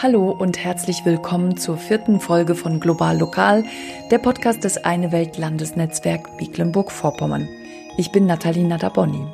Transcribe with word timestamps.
Hallo 0.00 0.30
und 0.30 0.62
herzlich 0.62 1.04
willkommen 1.04 1.56
zur 1.56 1.76
vierten 1.76 2.20
Folge 2.20 2.54
von 2.54 2.78
Global 2.78 3.18
Lokal, 3.18 3.64
der 4.12 4.18
Podcast 4.18 4.62
des 4.62 4.84
Eine 4.84 5.10
Welt 5.10 5.36
Landesnetzwerk 5.36 6.38
Mecklenburg-Vorpommern. 6.38 7.48
Ich 7.96 8.12
bin 8.12 8.24
Nathalie 8.24 8.64
Nadaboni. 8.64 9.26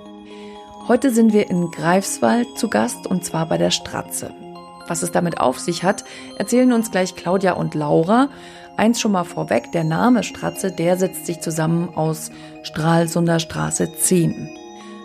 Heute 0.88 1.10
sind 1.10 1.34
wir 1.34 1.50
in 1.50 1.70
Greifswald 1.70 2.46
zu 2.56 2.70
Gast 2.70 3.06
und 3.06 3.26
zwar 3.26 3.46
bei 3.46 3.58
der 3.58 3.70
Stratze. 3.70 4.30
Was 4.88 5.02
es 5.02 5.12
damit 5.12 5.38
auf 5.38 5.58
sich 5.60 5.84
hat, 5.84 6.02
erzählen 6.38 6.72
uns 6.72 6.90
gleich 6.90 7.14
Claudia 7.14 7.52
und 7.52 7.74
Laura. 7.74 8.30
Eins 8.78 9.02
schon 9.02 9.12
mal 9.12 9.24
vorweg, 9.24 9.70
der 9.72 9.84
Name 9.84 10.22
Stratze, 10.22 10.72
der 10.72 10.96
setzt 10.96 11.26
sich 11.26 11.42
zusammen 11.42 11.90
aus 11.94 12.30
Stralsunder 12.62 13.38
Straße 13.38 13.96
10. 13.96 14.48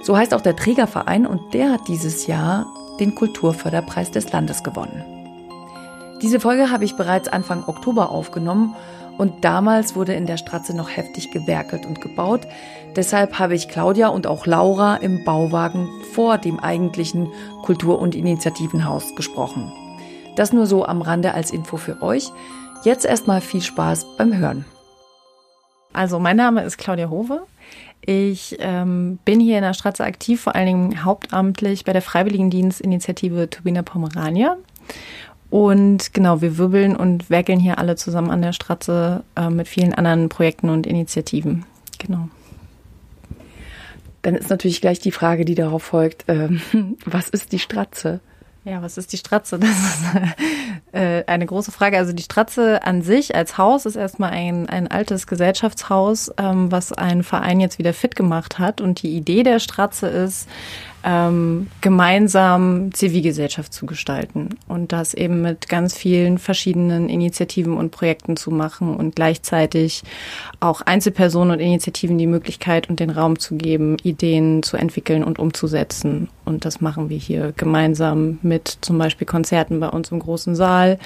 So 0.03 0.15
heißt 0.15 0.33
auch 0.33 0.41
der 0.41 0.55
Trägerverein 0.55 1.27
und 1.27 1.53
der 1.53 1.73
hat 1.73 1.89
dieses 1.89 2.27
Jahr 2.27 2.65
den 3.01 3.13
Kulturförderpreis 3.13 4.09
des 4.09 4.31
Landes 4.31 4.63
gewonnen. 4.63 5.18
Diese 6.21 6.39
Folge 6.41 6.69
habe 6.69 6.83
ich 6.83 6.97
bereits 6.97 7.29
Anfang 7.29 7.63
Oktober 7.67 8.09
aufgenommen 8.09 8.75
und 9.17 9.45
damals 9.45 9.95
wurde 9.95 10.13
in 10.13 10.25
der 10.25 10.37
Stratze 10.37 10.75
noch 10.75 10.89
heftig 10.89 11.31
gewerkelt 11.31 11.85
und 11.85 12.01
gebaut. 12.01 12.41
Deshalb 12.95 13.39
habe 13.39 13.55
ich 13.55 13.69
Claudia 13.69 14.09
und 14.09 14.27
auch 14.27 14.45
Laura 14.45 14.97
im 14.97 15.23
Bauwagen 15.23 15.87
vor 16.13 16.37
dem 16.37 16.59
eigentlichen 16.59 17.29
Kultur- 17.63 17.99
und 17.99 18.15
Initiativenhaus 18.15 19.15
gesprochen. 19.15 19.71
Das 20.35 20.53
nur 20.53 20.65
so 20.65 20.85
am 20.85 21.01
Rande 21.01 21.33
als 21.33 21.51
Info 21.51 21.77
für 21.77 22.01
euch. 22.01 22.31
Jetzt 22.83 23.05
erstmal 23.05 23.41
viel 23.41 23.61
Spaß 23.61 24.17
beim 24.17 24.35
Hören. 24.35 24.65
Also 25.93 26.19
mein 26.19 26.37
Name 26.37 26.63
ist 26.63 26.77
Claudia 26.77 27.09
Hove. 27.09 27.41
Ich 28.01 28.57
ähm, 28.59 29.19
bin 29.25 29.39
hier 29.39 29.57
in 29.57 29.63
der 29.63 29.73
Stratze 29.73 30.03
aktiv, 30.03 30.41
vor 30.41 30.55
allen 30.55 30.65
Dingen 30.65 31.03
hauptamtlich 31.03 31.83
bei 31.83 31.93
der 31.93 32.01
Freiwilligendienstinitiative 32.01 33.49
Turbina 33.49 33.81
Pomerania. 33.81 34.57
Und 35.49 36.13
genau, 36.13 36.41
wir 36.41 36.57
wirbeln 36.57 36.95
und 36.95 37.29
werkeln 37.29 37.59
hier 37.59 37.79
alle 37.79 37.95
zusammen 37.95 38.29
an 38.29 38.41
der 38.41 38.53
Stratze 38.53 39.23
äh, 39.35 39.49
mit 39.49 39.67
vielen 39.67 39.93
anderen 39.93 40.29
Projekten 40.29 40.69
und 40.69 40.85
Initiativen. 40.85 41.65
Genau. 41.97 42.29
Dann 44.21 44.35
ist 44.35 44.49
natürlich 44.49 44.81
gleich 44.81 44.99
die 44.99 45.11
Frage, 45.11 45.45
die 45.45 45.55
darauf 45.55 45.83
folgt, 45.83 46.29
äh, 46.29 46.49
was 47.05 47.29
ist 47.29 47.51
die 47.51 47.59
Stratze? 47.59 48.19
Ja, 48.65 48.81
was 48.81 48.97
ist 48.97 49.13
die 49.13 49.17
Stratze? 49.17 49.57
Das 49.57 49.69
ist 49.69 50.03
äh, 50.91 51.23
eine 51.25 51.45
große 51.45 51.71
Frage. 51.71 51.97
Also 51.97 52.13
die 52.13 52.23
Stratze 52.23 52.83
an 52.83 53.01
sich 53.01 53.33
als 53.33 53.57
Haus 53.57 53.85
ist 53.85 53.95
erstmal 53.95 54.31
ein, 54.31 54.69
ein 54.69 54.87
altes 54.87 55.25
Gesellschaftshaus, 55.27 56.31
ähm, 56.37 56.71
was 56.71 56.91
ein 56.91 57.23
Verein 57.23 57.59
jetzt 57.59 57.79
wieder 57.79 57.93
fit 57.93 58.15
gemacht 58.15 58.59
hat. 58.59 58.81
Und 58.81 59.01
die 59.01 59.15
Idee 59.15 59.43
der 59.43 59.59
Stratze 59.59 60.07
ist, 60.07 60.47
ähm, 61.03 61.67
gemeinsam 61.81 62.93
Zivilgesellschaft 62.93 63.73
zu 63.73 63.85
gestalten 63.85 64.49
und 64.67 64.91
das 64.91 65.13
eben 65.13 65.41
mit 65.41 65.69
ganz 65.69 65.95
vielen 65.95 66.37
verschiedenen 66.37 67.09
Initiativen 67.09 67.73
und 67.77 67.91
Projekten 67.91 68.37
zu 68.37 68.51
machen 68.51 68.95
und 68.95 69.15
gleichzeitig 69.15 70.03
auch 70.59 70.81
Einzelpersonen 70.81 71.51
und 71.53 71.59
Initiativen 71.59 72.17
die 72.17 72.27
Möglichkeit 72.27 72.89
und 72.89 72.99
den 72.99 73.09
Raum 73.09 73.39
zu 73.39 73.55
geben, 73.55 73.97
Ideen 74.03 74.63
zu 74.63 74.77
entwickeln 74.77 75.23
und 75.23 75.39
umzusetzen. 75.39 76.29
Und 76.45 76.65
das 76.65 76.81
machen 76.81 77.09
wir 77.09 77.17
hier 77.17 77.53
gemeinsam 77.55 78.39
mit 78.41 78.79
zum 78.81 78.97
Beispiel 78.97 79.27
Konzerten 79.27 79.79
bei 79.79 79.89
uns 79.89 80.11
im 80.11 80.19
großen 80.19 80.55
Saal. 80.55 80.99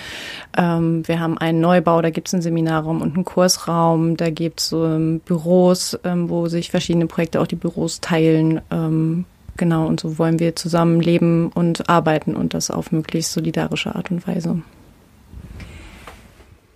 Ähm, 0.57 1.07
wir 1.07 1.19
haben 1.19 1.37
einen 1.37 1.59
Neubau, 1.59 2.01
da 2.01 2.09
gibt 2.09 2.29
es 2.29 2.33
einen 2.33 2.41
Seminarraum 2.43 3.01
und 3.01 3.15
einen 3.15 3.25
Kursraum, 3.25 4.17
da 4.17 4.29
gibt 4.29 4.61
es 4.61 4.71
ähm, 4.71 5.19
Büros, 5.19 5.99
ähm, 6.03 6.29
wo 6.29 6.47
sich 6.47 6.71
verschiedene 6.71 7.07
Projekte 7.07 7.41
auch 7.41 7.47
die 7.47 7.55
Büros 7.55 7.99
teilen 7.99 8.61
ähm, 8.71 9.25
Genau, 9.57 9.85
und 9.85 9.99
so 9.99 10.17
wollen 10.17 10.39
wir 10.39 10.55
zusammen 10.55 10.99
leben 10.99 11.51
und 11.53 11.89
arbeiten 11.89 12.35
und 12.35 12.53
das 12.53 12.71
auf 12.71 12.91
möglichst 12.91 13.33
solidarische 13.33 13.95
Art 13.95 14.09
und 14.09 14.27
Weise. 14.27 14.61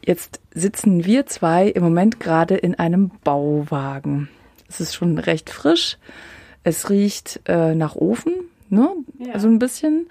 Jetzt 0.05 0.39
sitzen 0.53 1.03
wir 1.03 1.25
zwei 1.25 1.67
im 1.67 1.83
Moment 1.83 2.19
gerade 2.19 2.55
in 2.55 2.75
einem 2.75 3.11
Bauwagen. 3.23 4.29
Es 4.69 4.79
ist 4.79 4.95
schon 4.95 5.17
recht 5.17 5.49
frisch. 5.49 5.97
Es 6.63 6.89
riecht 6.89 7.41
äh, 7.45 7.75
nach 7.75 7.95
Ofen, 7.95 8.33
ne? 8.69 8.89
Ja. 9.19 9.33
Also 9.33 9.47
ein 9.47 9.59
bisschen. 9.59 10.07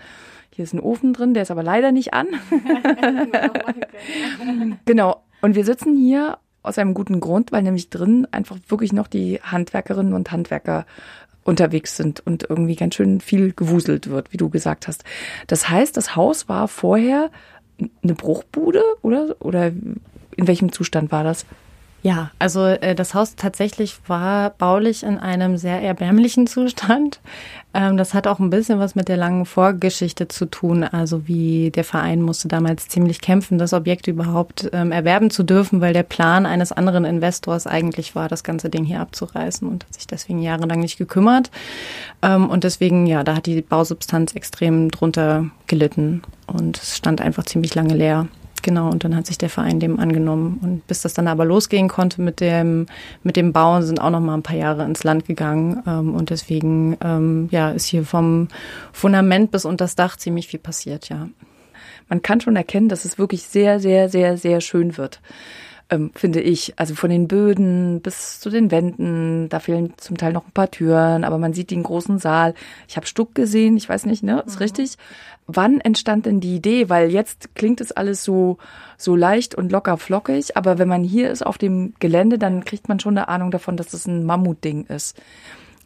Hier 0.50 0.64
ist 0.64 0.72
ein 0.72 0.80
Ofen 0.80 1.12
drin, 1.12 1.34
der 1.34 1.42
ist 1.42 1.50
aber 1.50 1.62
leider 1.62 1.92
nicht 1.92 2.14
an. 2.14 2.28
genau. 4.86 5.22
Und 5.42 5.54
wir 5.54 5.64
sitzen 5.64 5.96
hier 5.96 6.38
aus 6.62 6.78
einem 6.78 6.94
guten 6.94 7.20
Grund, 7.20 7.52
weil 7.52 7.62
nämlich 7.62 7.90
drin 7.90 8.26
einfach 8.32 8.58
wirklich 8.68 8.92
noch 8.92 9.06
die 9.06 9.38
Handwerkerinnen 9.42 10.14
und 10.14 10.32
Handwerker 10.32 10.86
unterwegs 11.46 11.96
sind 11.96 12.20
und 12.20 12.46
irgendwie 12.48 12.76
ganz 12.76 12.94
schön 12.94 13.20
viel 13.20 13.52
gewuselt 13.52 14.10
wird, 14.10 14.32
wie 14.32 14.36
du 14.36 14.48
gesagt 14.48 14.88
hast. 14.88 15.04
Das 15.46 15.68
heißt, 15.68 15.96
das 15.96 16.16
Haus 16.16 16.48
war 16.48 16.68
vorher 16.68 17.30
eine 18.02 18.14
Bruchbude 18.14 18.82
oder 19.02 19.36
oder 19.40 19.66
in 19.66 20.46
welchem 20.46 20.72
Zustand 20.72 21.12
war 21.12 21.24
das? 21.24 21.46
Ja, 22.02 22.30
also 22.38 22.64
äh, 22.66 22.94
das 22.94 23.14
Haus 23.14 23.34
tatsächlich 23.36 23.96
war 24.06 24.50
baulich 24.50 25.02
in 25.02 25.18
einem 25.18 25.56
sehr 25.56 25.82
erbärmlichen 25.82 26.46
Zustand. 26.46 27.20
Ähm, 27.76 27.98
das 27.98 28.14
hat 28.14 28.26
auch 28.26 28.38
ein 28.38 28.48
bisschen 28.48 28.78
was 28.78 28.94
mit 28.94 29.08
der 29.08 29.18
langen 29.18 29.44
Vorgeschichte 29.44 30.28
zu 30.28 30.46
tun. 30.46 30.82
Also 30.82 31.28
wie 31.28 31.70
der 31.70 31.84
Verein 31.84 32.22
musste 32.22 32.48
damals 32.48 32.88
ziemlich 32.88 33.20
kämpfen, 33.20 33.58
das 33.58 33.74
Objekt 33.74 34.06
überhaupt 34.06 34.70
ähm, 34.72 34.92
erwerben 34.92 35.28
zu 35.28 35.42
dürfen, 35.42 35.82
weil 35.82 35.92
der 35.92 36.02
Plan 36.02 36.46
eines 36.46 36.72
anderen 36.72 37.04
Investors 37.04 37.66
eigentlich 37.66 38.14
war, 38.14 38.28
das 38.28 38.44
ganze 38.44 38.70
Ding 38.70 38.84
hier 38.84 39.00
abzureißen 39.00 39.68
und 39.68 39.84
hat 39.84 39.94
sich 39.94 40.06
deswegen 40.06 40.40
jahrelang 40.40 40.80
nicht 40.80 40.96
gekümmert. 40.96 41.50
Ähm, 42.22 42.48
und 42.48 42.64
deswegen, 42.64 43.06
ja, 43.06 43.22
da 43.22 43.36
hat 43.36 43.44
die 43.44 43.60
Bausubstanz 43.60 44.34
extrem 44.34 44.90
drunter 44.90 45.44
gelitten 45.66 46.22
und 46.46 46.78
es 46.78 46.96
stand 46.96 47.20
einfach 47.20 47.44
ziemlich 47.44 47.74
lange 47.74 47.94
leer. 47.94 48.26
Genau, 48.66 48.90
und 48.90 49.04
dann 49.04 49.14
hat 49.14 49.26
sich 49.26 49.38
der 49.38 49.48
Verein 49.48 49.78
dem 49.78 50.00
angenommen. 50.00 50.58
Und 50.60 50.88
bis 50.88 51.00
das 51.00 51.14
dann 51.14 51.28
aber 51.28 51.44
losgehen 51.44 51.86
konnte 51.86 52.20
mit 52.20 52.40
dem, 52.40 52.86
mit 53.22 53.36
dem 53.36 53.52
Bauen, 53.52 53.84
sind 53.84 54.00
auch 54.00 54.10
noch 54.10 54.18
mal 54.18 54.34
ein 54.34 54.42
paar 54.42 54.56
Jahre 54.56 54.84
ins 54.84 55.04
Land 55.04 55.24
gegangen. 55.24 55.84
Ähm, 55.86 56.16
und 56.16 56.30
deswegen, 56.30 56.96
ähm, 57.00 57.46
ja, 57.52 57.70
ist 57.70 57.86
hier 57.86 58.04
vom 58.04 58.48
Fundament 58.90 59.52
bis 59.52 59.66
unter 59.66 59.84
das 59.84 59.94
Dach 59.94 60.16
ziemlich 60.16 60.48
viel 60.48 60.58
passiert, 60.58 61.08
ja. 61.08 61.28
Man 62.08 62.22
kann 62.22 62.40
schon 62.40 62.56
erkennen, 62.56 62.88
dass 62.88 63.04
es 63.04 63.20
wirklich 63.20 63.44
sehr, 63.44 63.78
sehr, 63.78 64.08
sehr, 64.08 64.36
sehr 64.36 64.60
schön 64.60 64.96
wird 64.96 65.20
ähm, 65.90 66.10
finde 66.14 66.40
ich. 66.40 66.74
Also 66.76 66.94
von 66.94 67.10
den 67.10 67.28
Böden 67.28 68.00
bis 68.00 68.40
zu 68.40 68.50
den 68.50 68.70
Wänden, 68.70 69.48
da 69.48 69.60
fehlen 69.60 69.94
zum 69.96 70.16
Teil 70.16 70.32
noch 70.32 70.46
ein 70.46 70.52
paar 70.52 70.70
Türen, 70.70 71.24
aber 71.24 71.38
man 71.38 71.52
sieht 71.52 71.70
den 71.70 71.82
großen 71.82 72.18
Saal. 72.18 72.54
Ich 72.88 72.96
habe 72.96 73.06
Stuck 73.06 73.34
gesehen, 73.34 73.76
ich 73.76 73.88
weiß 73.88 74.06
nicht, 74.06 74.22
ne, 74.22 74.42
ist 74.46 74.56
mhm. 74.56 74.62
richtig. 74.62 74.96
Wann 75.46 75.80
entstand 75.80 76.26
denn 76.26 76.40
die 76.40 76.56
Idee? 76.56 76.88
Weil 76.88 77.10
jetzt 77.10 77.54
klingt 77.54 77.80
es 77.80 77.92
alles 77.92 78.24
so 78.24 78.58
so 78.96 79.14
leicht 79.14 79.54
und 79.54 79.70
locker 79.70 79.96
flockig, 79.96 80.56
aber 80.56 80.78
wenn 80.78 80.88
man 80.88 81.04
hier 81.04 81.30
ist 81.30 81.44
auf 81.44 81.58
dem 81.58 81.94
Gelände, 82.00 82.38
dann 82.38 82.64
kriegt 82.64 82.88
man 82.88 82.98
schon 82.98 83.16
eine 83.16 83.28
Ahnung 83.28 83.50
davon, 83.50 83.76
dass 83.76 83.92
es 83.92 84.06
ein 84.06 84.24
Mammutding 84.24 84.86
ist. 84.86 85.20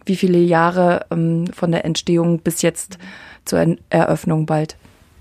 Wie 0.07 0.17
viele 0.17 0.39
Jahre 0.39 1.07
ähm, 1.11 1.47
von 1.53 1.73
der 1.73 1.85
Entstehung 1.85 2.39
bis 2.39 2.63
jetzt 2.63 2.99
zur 3.45 3.77
Eröffnung 3.91 4.47
bald? 4.47 4.77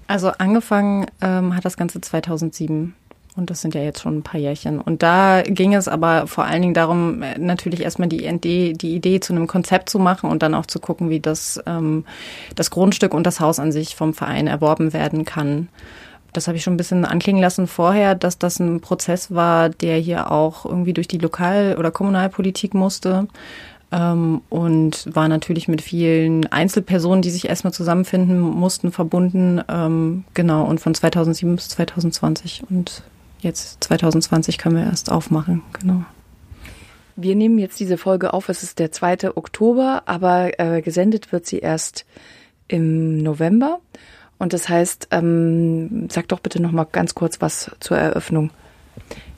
Also 0.07 0.29
angefangen 0.29 1.05
ähm, 1.21 1.55
hat 1.55 1.65
das 1.65 1.77
Ganze 1.77 2.01
2007. 2.01 2.95
Und 3.35 3.49
das 3.49 3.61
sind 3.61 3.75
ja 3.75 3.81
jetzt 3.81 4.01
schon 4.01 4.17
ein 4.17 4.23
paar 4.23 4.39
Jährchen. 4.39 4.81
Und 4.81 5.01
da 5.01 5.43
ging 5.43 5.73
es 5.73 5.87
aber 5.87 6.27
vor 6.27 6.45
allen 6.45 6.61
Dingen 6.61 6.73
darum, 6.73 7.21
äh, 7.21 7.37
natürlich 7.37 7.81
erstmal 7.81 8.09
die 8.09 8.25
Idee, 8.25 8.73
die 8.73 8.95
Idee 8.95 9.19
zu 9.19 9.33
einem 9.33 9.47
Konzept 9.47 9.89
zu 9.89 9.99
machen 9.99 10.29
und 10.29 10.43
dann 10.43 10.53
auch 10.53 10.65
zu 10.65 10.79
gucken, 10.79 11.09
wie 11.09 11.19
das, 11.19 11.61
ähm, 11.65 12.05
das 12.55 12.71
Grundstück 12.71 13.13
und 13.13 13.25
das 13.25 13.39
Haus 13.39 13.59
an 13.59 13.71
sich 13.71 13.95
vom 13.95 14.13
Verein 14.13 14.47
erworben 14.47 14.93
werden 14.93 15.25
kann. 15.25 15.69
Das 16.33 16.47
habe 16.47 16.57
ich 16.57 16.63
schon 16.63 16.73
ein 16.73 16.77
bisschen 16.77 17.05
anklingen 17.05 17.41
lassen 17.41 17.65
vorher, 17.65 18.13
dass 18.13 18.37
das 18.37 18.59
ein 18.59 18.81
Prozess 18.81 19.33
war, 19.33 19.69
der 19.69 19.97
hier 19.97 20.31
auch 20.31 20.65
irgendwie 20.65 20.93
durch 20.93 21.07
die 21.07 21.17
Lokal- 21.17 21.75
oder 21.77 21.91
Kommunalpolitik 21.91 22.73
musste. 22.73 23.27
Ähm, 23.91 24.41
und 24.49 25.15
war 25.15 25.27
natürlich 25.27 25.67
mit 25.67 25.81
vielen 25.81 26.45
Einzelpersonen, 26.51 27.21
die 27.21 27.31
sich 27.31 27.49
erstmal 27.49 27.73
zusammenfinden 27.73 28.39
mussten, 28.39 28.91
verbunden. 28.91 29.61
Ähm, 29.67 30.25
genau, 30.33 30.65
und 30.65 30.79
von 30.79 30.93
2007 30.93 31.55
bis 31.55 31.69
2020. 31.69 32.63
Und 32.69 33.03
jetzt 33.39 33.83
2020 33.83 34.57
können 34.57 34.75
wir 34.75 34.83
erst 34.83 35.11
aufmachen, 35.11 35.63
genau. 35.79 36.03
Wir 37.15 37.35
nehmen 37.35 37.59
jetzt 37.59 37.79
diese 37.79 37.97
Folge 37.97 38.33
auf, 38.33 38.47
es 38.47 38.63
ist 38.63 38.79
der 38.79 38.91
2. 38.91 39.35
Oktober, 39.35 40.03
aber 40.05 40.57
äh, 40.59 40.81
gesendet 40.81 41.31
wird 41.31 41.45
sie 41.45 41.59
erst 41.59 42.05
im 42.69 43.17
November. 43.17 43.79
Und 44.37 44.53
das 44.53 44.69
heißt, 44.69 45.09
ähm, 45.11 46.07
sag 46.09 46.29
doch 46.29 46.39
bitte 46.39 46.61
noch 46.61 46.71
mal 46.71 46.85
ganz 46.85 47.15
kurz 47.15 47.41
was 47.41 47.71
zur 47.81 47.97
Eröffnung. 47.97 48.51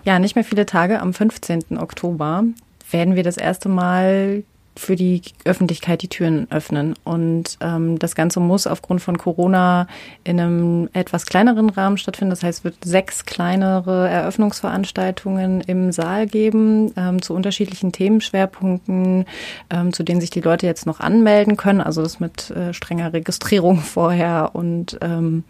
Ja, 0.04 0.20
nicht 0.20 0.36
mehr 0.36 0.44
viele 0.44 0.68
Tage. 0.68 1.00
Am 1.00 1.14
15. 1.14 1.80
Oktober 1.80 2.44
werden 2.92 3.16
wir 3.16 3.24
das 3.24 3.38
erste 3.38 3.68
Mal 3.68 4.44
für 4.76 4.96
die 4.96 5.22
Öffentlichkeit 5.44 6.02
die 6.02 6.08
Türen 6.08 6.48
öffnen. 6.50 6.96
Und 7.04 7.58
ähm, 7.62 8.00
das 8.00 8.16
Ganze 8.16 8.40
muss 8.40 8.68
aufgrund 8.68 9.02
von 9.02 9.18
Corona 9.18 9.88
in 10.24 10.40
einem 10.40 10.90
etwas 10.94 11.26
kleineren 11.26 11.70
Rahmen 11.70 11.98
stattfinden. 11.98 12.30
Das 12.30 12.44
heißt, 12.44 12.60
es 12.60 12.64
wird 12.64 12.76
sechs 12.84 13.26
kleinere 13.26 14.08
Eröffnungsveranstaltungen 14.10 15.62
im 15.62 15.92
Saal 15.92 16.26
geben 16.26 16.94
ähm, 16.96 17.22
zu 17.22 17.34
unterschiedlichen 17.34 17.92
Themenschwerpunkten, 17.92 19.26
ähm, 19.70 19.94
zu 19.94 20.04
denen 20.04 20.22
sich 20.22 20.30
die 20.30 20.42
Leute 20.42 20.66
jetzt 20.66 20.86
noch 20.86 21.00
anmelden 21.00 21.58
können. 21.58 21.82
Also 21.82 22.02
das 22.02 22.20
mit 22.20 22.50
äh, 22.52 22.74
strenger 22.74 23.14
Registrierung 23.14 23.78
vorher 23.80 24.52
und 24.54 24.98
ähm, 25.02 25.44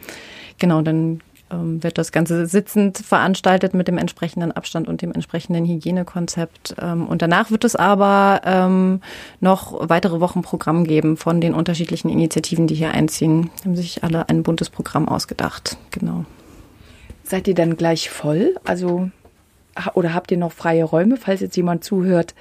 genau, 0.57 0.81
dann 0.81 1.21
ähm, 1.51 1.83
wird 1.83 1.97
das 1.97 2.11
Ganze 2.11 2.45
sitzend 2.45 2.97
veranstaltet 2.97 3.73
mit 3.73 3.87
dem 3.87 3.97
entsprechenden 3.97 4.51
Abstand 4.51 4.87
und 4.87 5.01
dem 5.01 5.11
entsprechenden 5.11 5.65
Hygienekonzept. 5.65 6.75
Ähm, 6.81 7.07
und 7.07 7.21
danach 7.21 7.51
wird 7.51 7.63
es 7.63 7.75
aber 7.75 8.41
ähm, 8.45 9.01
noch 9.39 9.89
weitere 9.89 10.19
Wochen 10.19 10.41
Programm 10.41 10.83
geben 10.83 11.17
von 11.17 11.41
den 11.41 11.53
unterschiedlichen 11.53 12.09
Initiativen, 12.09 12.67
die 12.67 12.75
hier 12.75 12.91
einziehen. 12.91 13.49
Haben 13.63 13.75
sich 13.75 14.03
alle 14.03 14.29
ein 14.29 14.43
buntes 14.43 14.69
Programm 14.69 15.07
ausgedacht. 15.07 15.77
Genau. 15.91 16.25
Seid 17.23 17.47
ihr 17.47 17.55
dann 17.55 17.77
gleich 17.77 18.09
voll? 18.09 18.55
Also 18.63 19.09
oder 19.93 20.13
habt 20.13 20.31
ihr 20.31 20.37
noch 20.37 20.51
freie 20.51 20.83
Räume, 20.83 21.17
falls 21.17 21.41
jetzt 21.41 21.55
jemand 21.55 21.83
zuhört, 21.83 22.35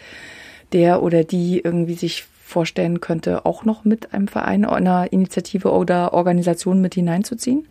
der 0.72 1.02
oder 1.02 1.24
die 1.24 1.60
irgendwie 1.60 1.94
sich 1.94 2.24
vorstellen 2.44 3.00
könnte, 3.00 3.46
auch 3.46 3.64
noch 3.64 3.84
mit 3.84 4.12
einem 4.12 4.26
Verein, 4.26 4.64
einer 4.64 5.12
Initiative 5.12 5.70
oder 5.70 6.12
Organisation 6.12 6.80
mit 6.80 6.94
hineinzuziehen? 6.94 7.66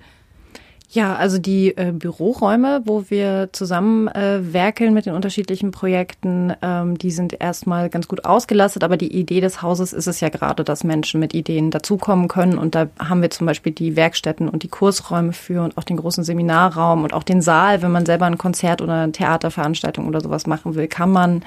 Ja, 0.92 1.16
also 1.16 1.38
die 1.38 1.78
äh, 1.78 1.92
Büroräume, 1.92 2.82
wo 2.86 3.12
wir 3.12 3.50
zusammen 3.52 4.08
äh, 4.08 4.40
werkeln 4.54 4.96
mit 4.96 5.06
den 5.06 5.14
unterschiedlichen 5.14 5.70
Projekten, 5.70 6.52
ähm, 6.64 6.98
die 6.98 7.12
sind 7.12 7.40
erstmal 7.40 7.90
ganz 7.92 8.08
gut 8.08 8.26
ausgelastet. 8.26 8.84
Aber 8.84 8.98
die 8.98 9.14
Idee 9.16 9.40
des 9.40 9.62
Hauses 9.62 9.94
ist 9.94 10.08
es 10.08 10.20
ja 10.20 10.30
gerade, 10.30 10.64
dass 10.64 10.84
Menschen 10.84 11.20
mit 11.20 11.36
Ideen 11.36 11.70
dazukommen 11.70 12.28
können. 12.28 12.58
Und 12.58 12.74
da 12.74 12.88
haben 12.98 13.22
wir 13.22 13.30
zum 13.30 13.46
Beispiel 13.46 13.72
die 13.72 13.96
Werkstätten 13.96 14.50
und 14.50 14.64
die 14.64 14.68
Kursräume 14.68 15.32
für 15.32 15.62
und 15.64 15.78
auch 15.78 15.84
den 15.84 15.98
großen 15.98 16.24
Seminarraum 16.24 17.04
und 17.04 17.14
auch 17.14 17.22
den 17.24 17.44
Saal, 17.44 17.84
wenn 17.84 17.92
man 17.92 18.08
selber 18.08 18.26
ein 18.26 18.40
Konzert 18.40 18.82
oder 18.82 18.94
eine 18.94 19.12
Theaterveranstaltung 19.12 20.08
oder 20.08 20.22
sowas 20.22 20.48
machen 20.48 20.74
will, 20.74 20.88
kann 20.88 21.12
man 21.12 21.44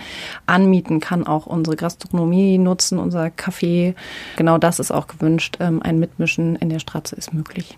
anmieten, 0.47 1.01
kann 1.01 1.27
auch 1.27 1.47
unsere 1.47 1.75
Gastronomie 1.75 2.59
nutzen, 2.59 3.01
unser 3.01 3.25
Café. 3.25 3.97
Genau 4.37 4.59
das 4.59 4.79
ist 4.79 4.93
auch 4.93 5.09
gewünscht. 5.09 5.57
Ähm, 5.59 5.83
ein 5.83 5.99
Mitmischen 5.99 6.55
in 6.55 6.71
der 6.71 6.79
Straße 6.79 7.17
ist 7.17 7.35
möglich. 7.35 7.77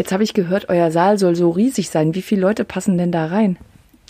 Jetzt 0.00 0.12
habe 0.12 0.22
ich 0.22 0.32
gehört, 0.32 0.70
euer 0.70 0.90
Saal 0.90 1.18
soll 1.18 1.36
so 1.36 1.50
riesig 1.50 1.90
sein. 1.90 2.14
Wie 2.14 2.22
viele 2.22 2.40
Leute 2.40 2.64
passen 2.64 2.96
denn 2.96 3.12
da 3.12 3.26
rein? 3.26 3.58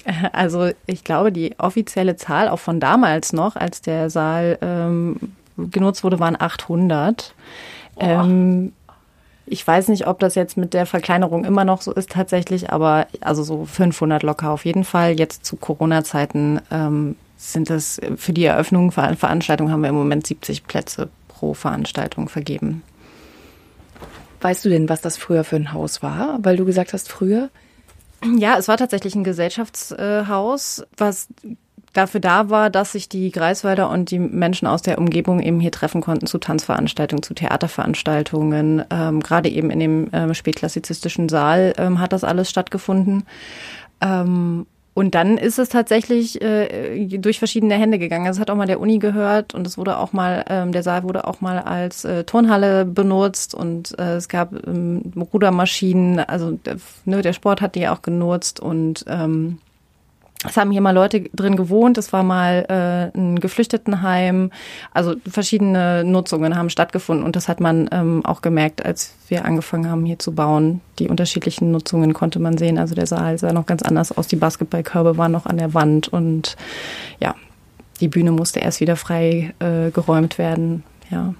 Also 0.32 0.70
ich 0.86 1.02
glaube, 1.02 1.32
die 1.32 1.58
offizielle 1.58 2.14
Zahl, 2.14 2.48
auch 2.48 2.60
von 2.60 2.78
damals 2.78 3.32
noch, 3.32 3.56
als 3.56 3.82
der 3.82 4.08
Saal 4.08 4.56
ähm, 4.62 5.16
genutzt 5.56 6.04
wurde, 6.04 6.20
waren 6.20 6.40
800. 6.40 7.34
Ähm, 7.98 8.72
ich 9.46 9.66
weiß 9.66 9.88
nicht, 9.88 10.06
ob 10.06 10.20
das 10.20 10.36
jetzt 10.36 10.56
mit 10.56 10.74
der 10.74 10.86
Verkleinerung 10.86 11.44
immer 11.44 11.64
noch 11.64 11.82
so 11.82 11.92
ist 11.92 12.10
tatsächlich, 12.10 12.72
aber 12.72 13.08
also 13.20 13.42
so 13.42 13.64
500 13.66 14.22
locker 14.22 14.52
auf 14.52 14.64
jeden 14.64 14.84
Fall. 14.84 15.18
Jetzt 15.18 15.44
zu 15.44 15.56
Corona-Zeiten 15.56 16.60
ähm, 16.70 17.16
sind 17.36 17.68
das 17.68 18.00
für 18.16 18.32
die 18.32 18.44
Eröffnung, 18.44 18.92
Veranstaltung 18.92 19.72
haben 19.72 19.82
wir 19.82 19.88
im 19.88 19.96
Moment 19.96 20.24
70 20.24 20.68
Plätze 20.68 21.08
pro 21.26 21.52
Veranstaltung 21.52 22.28
vergeben. 22.28 22.84
Weißt 24.40 24.64
du 24.64 24.68
denn, 24.68 24.88
was 24.88 25.00
das 25.00 25.16
früher 25.16 25.44
für 25.44 25.56
ein 25.56 25.72
Haus 25.72 26.02
war? 26.02 26.38
Weil 26.42 26.56
du 26.56 26.64
gesagt 26.64 26.92
hast, 26.92 27.10
früher? 27.10 27.50
Ja, 28.36 28.58
es 28.58 28.68
war 28.68 28.76
tatsächlich 28.76 29.14
ein 29.14 29.24
Gesellschaftshaus, 29.24 30.84
was 30.96 31.28
dafür 31.92 32.20
da 32.20 32.50
war, 32.50 32.70
dass 32.70 32.92
sich 32.92 33.08
die 33.08 33.30
Greifswalder 33.30 33.90
und 33.90 34.10
die 34.10 34.18
Menschen 34.18 34.66
aus 34.66 34.82
der 34.82 34.98
Umgebung 34.98 35.40
eben 35.40 35.60
hier 35.60 35.72
treffen 35.72 36.00
konnten 36.00 36.26
zu 36.26 36.38
Tanzveranstaltungen, 36.38 37.22
zu 37.22 37.34
Theaterveranstaltungen. 37.34 38.84
Ähm, 38.90 39.20
Gerade 39.20 39.48
eben 39.48 39.70
in 39.70 39.80
dem 39.80 40.08
ähm, 40.12 40.34
spätklassizistischen 40.34 41.28
Saal 41.28 41.72
ähm, 41.78 41.98
hat 41.98 42.12
das 42.12 42.24
alles 42.24 42.48
stattgefunden. 42.48 43.24
Ähm, 44.00 44.66
und 44.92 45.14
dann 45.14 45.38
ist 45.38 45.58
es 45.58 45.68
tatsächlich 45.68 46.42
äh, 46.42 47.06
durch 47.06 47.38
verschiedene 47.38 47.74
Hände 47.74 47.98
gegangen. 47.98 48.26
Also 48.26 48.38
es 48.38 48.40
hat 48.40 48.50
auch 48.50 48.56
mal 48.56 48.66
der 48.66 48.80
Uni 48.80 48.98
gehört 48.98 49.54
und 49.54 49.66
es 49.66 49.78
wurde 49.78 49.98
auch 49.98 50.12
mal, 50.12 50.44
ähm, 50.48 50.72
der 50.72 50.82
Saal 50.82 51.04
wurde 51.04 51.26
auch 51.26 51.40
mal 51.40 51.58
als 51.60 52.04
äh, 52.04 52.24
Turnhalle 52.24 52.84
benutzt 52.84 53.54
und 53.54 53.96
äh, 53.98 54.16
es 54.16 54.28
gab 54.28 54.52
ähm, 54.66 55.12
Rudermaschinen, 55.32 56.18
also 56.18 56.52
der, 56.52 56.76
ne, 57.04 57.22
der 57.22 57.32
Sport 57.32 57.60
hat 57.60 57.76
die 57.76 57.88
auch 57.88 58.02
genutzt 58.02 58.58
und 58.58 59.04
ähm, 59.08 59.58
es 60.46 60.56
haben 60.56 60.70
hier 60.70 60.80
mal 60.80 60.94
Leute 60.94 61.22
drin 61.34 61.56
gewohnt, 61.56 61.98
es 61.98 62.14
war 62.14 62.22
mal 62.22 62.64
äh, 62.68 63.18
ein 63.18 63.40
Geflüchtetenheim, 63.40 64.50
also 64.92 65.16
verschiedene 65.30 66.02
Nutzungen 66.02 66.56
haben 66.56 66.70
stattgefunden 66.70 67.26
und 67.26 67.36
das 67.36 67.46
hat 67.46 67.60
man 67.60 67.90
ähm, 67.92 68.24
auch 68.24 68.40
gemerkt, 68.40 68.84
als 68.84 69.14
wir 69.28 69.44
angefangen 69.44 69.90
haben 69.90 70.06
hier 70.06 70.18
zu 70.18 70.32
bauen. 70.32 70.80
Die 70.98 71.08
unterschiedlichen 71.08 71.70
Nutzungen 71.70 72.14
konnte 72.14 72.38
man 72.38 72.56
sehen. 72.56 72.78
Also 72.78 72.94
der 72.94 73.06
Saal 73.06 73.38
sah 73.38 73.52
noch 73.52 73.66
ganz 73.66 73.82
anders 73.82 74.16
aus, 74.16 74.28
die 74.28 74.36
Basketballkörbe 74.36 75.18
waren 75.18 75.32
noch 75.32 75.44
an 75.44 75.58
der 75.58 75.74
Wand 75.74 76.08
und 76.08 76.56
ja, 77.20 77.34
die 78.00 78.08
Bühne 78.08 78.32
musste 78.32 78.60
erst 78.60 78.80
wieder 78.80 78.96
frei 78.96 79.52
äh, 79.58 79.90
geräumt 79.90 80.38
werden. 80.38 80.84
Ja. 81.10 81.34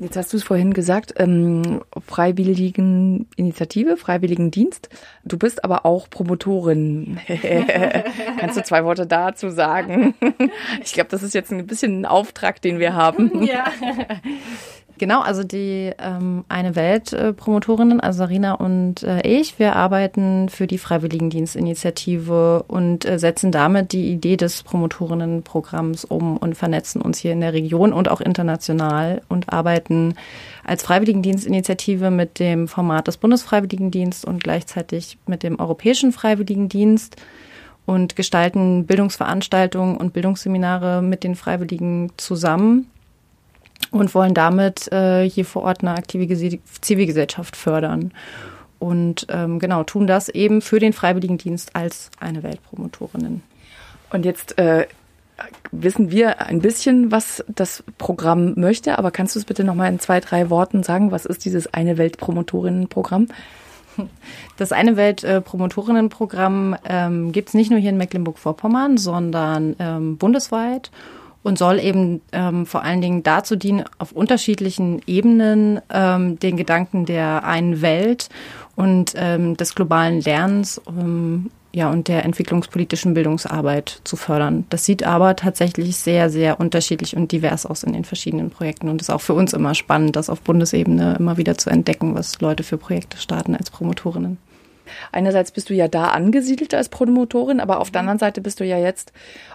Jetzt 0.00 0.16
hast 0.16 0.32
du 0.32 0.38
es 0.38 0.42
vorhin 0.42 0.72
gesagt, 0.72 1.12
ähm, 1.18 1.82
Freiwilligen 2.06 3.28
Initiative, 3.36 3.98
Freiwilligendienst. 3.98 4.88
Du 5.24 5.36
bist 5.36 5.62
aber 5.62 5.84
auch 5.84 6.08
Promotorin. 6.08 7.20
Kannst 8.38 8.56
du 8.56 8.64
zwei 8.64 8.82
Worte 8.84 9.06
dazu 9.06 9.50
sagen? 9.50 10.14
ich 10.82 10.94
glaube, 10.94 11.10
das 11.10 11.22
ist 11.22 11.34
jetzt 11.34 11.52
ein 11.52 11.66
bisschen 11.66 12.00
ein 12.00 12.06
Auftrag, 12.06 12.62
den 12.62 12.78
wir 12.78 12.94
haben. 12.94 13.42
Ja. 13.42 13.70
Genau, 15.00 15.22
also 15.22 15.44
die 15.44 15.94
ähm, 15.98 16.44
eine 16.50 16.76
Welt-Promotorinnen, 16.76 18.00
also 18.00 18.18
Sarina 18.18 18.52
und 18.52 19.02
äh, 19.02 19.26
ich, 19.26 19.58
wir 19.58 19.74
arbeiten 19.74 20.50
für 20.50 20.66
die 20.66 20.76
Freiwilligendienstinitiative 20.76 22.64
und 22.68 23.06
äh, 23.06 23.18
setzen 23.18 23.50
damit 23.50 23.92
die 23.92 24.12
Idee 24.12 24.36
des 24.36 24.62
Promotorinnenprogramms 24.62 26.04
um 26.04 26.36
und 26.36 26.54
vernetzen 26.54 27.00
uns 27.00 27.16
hier 27.16 27.32
in 27.32 27.40
der 27.40 27.54
Region 27.54 27.94
und 27.94 28.10
auch 28.10 28.20
international 28.20 29.22
und 29.30 29.50
arbeiten 29.50 30.16
als 30.64 30.82
Freiwilligendienstinitiative 30.82 32.10
mit 32.10 32.38
dem 32.38 32.68
Format 32.68 33.06
des 33.06 33.16
Bundesfreiwilligendienst 33.16 34.26
und 34.26 34.44
gleichzeitig 34.44 35.16
mit 35.26 35.42
dem 35.42 35.58
Europäischen 35.58 36.12
Freiwilligendienst 36.12 37.16
und 37.86 38.16
gestalten 38.16 38.84
Bildungsveranstaltungen 38.84 39.96
und 39.96 40.12
Bildungsseminare 40.12 41.00
mit 41.00 41.24
den 41.24 41.36
Freiwilligen 41.36 42.12
zusammen 42.18 42.90
und 43.90 44.14
wollen 44.14 44.34
damit 44.34 44.90
äh, 44.92 45.28
hier 45.28 45.44
vor 45.44 45.62
Ort 45.62 45.82
eine 45.82 45.92
aktive 45.92 46.28
Zivilgesellschaft 46.80 47.56
fördern. 47.56 48.12
Und 48.78 49.26
ähm, 49.28 49.58
genau, 49.58 49.82
tun 49.84 50.06
das 50.06 50.28
eben 50.28 50.62
für 50.62 50.78
den 50.78 50.92
Freiwilligendienst 50.92 51.76
als 51.76 52.10
eine 52.18 52.42
Weltpromotorinnen. 52.42 53.42
Und 54.10 54.24
jetzt 54.24 54.58
äh, 54.58 54.86
wissen 55.70 56.10
wir 56.10 56.40
ein 56.40 56.60
bisschen, 56.60 57.10
was 57.10 57.44
das 57.48 57.84
Programm 57.98 58.54
möchte, 58.56 58.98
aber 58.98 59.10
kannst 59.10 59.34
du 59.34 59.38
es 59.38 59.44
bitte 59.44 59.64
nochmal 59.64 59.92
in 59.92 60.00
zwei, 60.00 60.20
drei 60.20 60.50
Worten 60.50 60.82
sagen? 60.82 61.12
Was 61.12 61.26
ist 61.26 61.44
dieses 61.44 61.72
eine 61.72 61.98
Weltpromotorinnenprogramm? 61.98 63.28
Das 64.56 64.72
eine 64.72 64.96
Weltpromotorinnenprogramm 64.96 66.76
ähm, 66.88 67.32
gibt 67.32 67.48
es 67.48 67.54
nicht 67.54 67.70
nur 67.70 67.80
hier 67.80 67.90
in 67.90 67.96
Mecklenburg-Vorpommern, 67.96 68.98
sondern 68.98 69.74
ähm, 69.78 70.16
bundesweit 70.16 70.90
und 71.42 71.58
soll 71.58 71.78
eben 71.78 72.20
ähm, 72.32 72.66
vor 72.66 72.82
allen 72.82 73.00
Dingen 73.00 73.22
dazu 73.22 73.56
dienen, 73.56 73.84
auf 73.98 74.12
unterschiedlichen 74.12 75.00
Ebenen 75.06 75.80
ähm, 75.90 76.38
den 76.38 76.56
Gedanken 76.56 77.06
der 77.06 77.44
einen 77.44 77.82
Welt 77.82 78.28
und 78.76 79.14
ähm, 79.16 79.56
des 79.56 79.74
globalen 79.74 80.20
Lernens 80.20 80.80
ähm, 80.88 81.50
ja, 81.72 81.88
und 81.90 82.08
der 82.08 82.24
entwicklungspolitischen 82.24 83.14
Bildungsarbeit 83.14 84.00
zu 84.04 84.16
fördern. 84.16 84.64
Das 84.70 84.84
sieht 84.84 85.04
aber 85.04 85.36
tatsächlich 85.36 85.96
sehr, 85.96 86.28
sehr 86.28 86.58
unterschiedlich 86.58 87.16
und 87.16 87.30
divers 87.30 87.64
aus 87.64 87.84
in 87.84 87.92
den 87.92 88.04
verschiedenen 88.04 88.50
Projekten 88.50 88.88
und 88.88 89.00
ist 89.00 89.10
auch 89.10 89.20
für 89.20 89.34
uns 89.34 89.52
immer 89.52 89.74
spannend, 89.74 90.16
das 90.16 90.30
auf 90.30 90.40
Bundesebene 90.40 91.16
immer 91.18 91.36
wieder 91.36 91.56
zu 91.56 91.70
entdecken, 91.70 92.14
was 92.14 92.40
Leute 92.40 92.64
für 92.64 92.76
Projekte 92.76 93.18
starten 93.18 93.54
als 93.54 93.70
Promotorinnen. 93.70 94.38
Einerseits 95.12 95.52
bist 95.52 95.70
du 95.70 95.74
ja 95.74 95.88
da 95.88 96.08
angesiedelt 96.08 96.74
als 96.74 96.88
Promotorin, 96.88 97.60
aber 97.60 97.80
auf 97.80 97.90
der 97.90 98.00
anderen 98.00 98.18
Seite 98.18 98.40
bist 98.40 98.60
du 98.60 98.64
ja 98.64 98.78
jetzt 98.78 99.12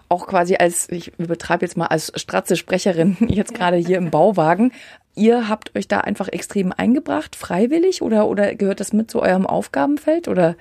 auch 0.10 0.28
quasi 0.28 0.56
als, 0.56 0.90
ich 0.90 1.18
übertreibe 1.18 1.66
jetzt 1.66 1.78
mal 1.78 1.88
als 1.88 2.12
Stratze-Sprecherin 2.16 3.18
jetzt 3.28 3.54
gerade 3.54 3.78
hier 3.78 3.98
im 3.98 4.12
Bauwagen. 4.12 4.72
Ihr 5.16 5.48
habt 5.48 5.76
euch 5.76 5.88
da 5.88 6.02
einfach 6.02 6.28
extrem 6.28 6.74
eingebracht, 6.76 7.36
freiwillig 7.36 8.02
oder, 8.02 8.28
oder 8.28 8.54
gehört 8.56 8.80
das 8.80 8.94
mit 8.94 9.10
zu 9.10 9.22
eurem 9.22 9.46
Aufgabenfeld 9.48 10.28
oder? 10.28 10.56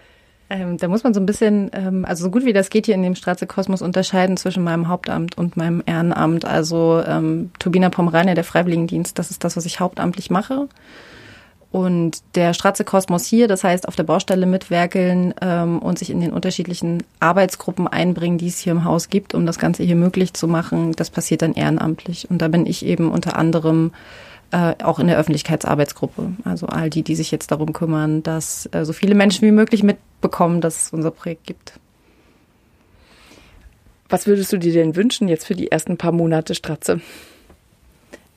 Ähm, 0.50 0.76
da 0.76 0.88
muss 0.88 1.02
man 1.02 1.14
so 1.14 1.21
ein 1.21 1.26
bisschen, 1.26 1.71
ähm, 1.73 2.04
also 2.04 2.25
so 2.25 2.31
gut 2.31 2.45
wie 2.45 2.52
das 2.52 2.71
geht 2.71 2.87
hier 2.87 2.95
in 2.95 3.02
dem 3.02 3.14
Straße-Kosmos 3.14 3.83
unterscheiden 3.83 4.37
zwischen 4.37 4.62
meinem 4.62 4.88
Hauptamt 4.88 5.38
und 5.38 5.57
meinem 5.57 5.83
Ehrenamt. 5.87 6.45
Also 6.45 7.02
ähm, 7.07 7.50
Turbina 7.59 7.88
Pomerania, 7.88 8.35
der 8.35 8.45
Freiwilligendienst, 8.45 9.19
das 9.19 9.31
ist 9.31 9.43
das, 9.43 9.57
was 9.57 9.64
ich 9.64 9.81
hauptamtlich 9.81 10.31
mache. 10.31 10.69
Und 11.75 12.23
der 12.37 12.54
Stratze 12.54 12.85
Kosmos 12.85 13.26
hier, 13.26 13.49
das 13.49 13.64
heißt 13.64 13.88
auf 13.88 13.97
der 13.97 14.04
Baustelle 14.04 14.47
mitwerkeln 14.47 15.35
ähm, 15.40 15.81
und 15.81 15.99
sich 15.99 16.09
in 16.09 16.21
den 16.21 16.33
unterschiedlichen 16.33 17.02
Arbeitsgruppen 17.19 17.88
einbringen, 17.88 18.38
die 18.38 18.47
es 18.47 18.61
hier 18.61 18.71
im 18.71 18.85
Haus 18.85 19.09
gibt, 19.09 19.35
um 19.35 19.45
das 19.45 19.59
Ganze 19.59 19.83
hier 19.83 19.97
möglich 19.97 20.35
zu 20.35 20.47
machen, 20.47 20.93
das 20.93 21.11
passiert 21.11 21.43
dann 21.43 21.54
ehrenamtlich. 21.54 22.31
Und 22.31 22.38
da 22.38 22.47
bin 22.47 22.64
ich 22.64 22.87
eben 22.87 23.11
unter 23.11 23.37
anderem 23.37 23.90
äh, 24.52 24.75
auch 24.85 25.00
in 25.00 25.09
der 25.09 25.19
Öffentlichkeitsarbeitsgruppe. 25.19 26.35
Also 26.45 26.69
all 26.69 26.90
die, 26.90 27.02
die 27.02 27.16
sich 27.16 27.33
jetzt 27.33 27.50
darum 27.50 27.73
kümmern, 27.73 28.23
dass 28.23 28.69
äh, 28.71 28.85
so 28.85 28.93
viele 28.93 29.16
Menschen 29.16 29.45
wie 29.45 29.50
möglich 29.50 29.83
mitbekommen, 29.83 30.61
dass 30.61 30.81
es 30.81 30.93
unser 30.93 31.11
Projekt 31.11 31.45
gibt. 31.45 31.81
Was 34.09 34.28
würdest 34.28 34.52
du 34.52 34.59
dir 34.59 34.73
denn 34.73 34.95
wünschen 34.95 35.26
jetzt 35.26 35.45
für 35.45 35.57
die 35.57 35.73
ersten 35.73 35.97
paar 35.97 36.12
Monate 36.12 36.54
Stratze? 36.54 37.00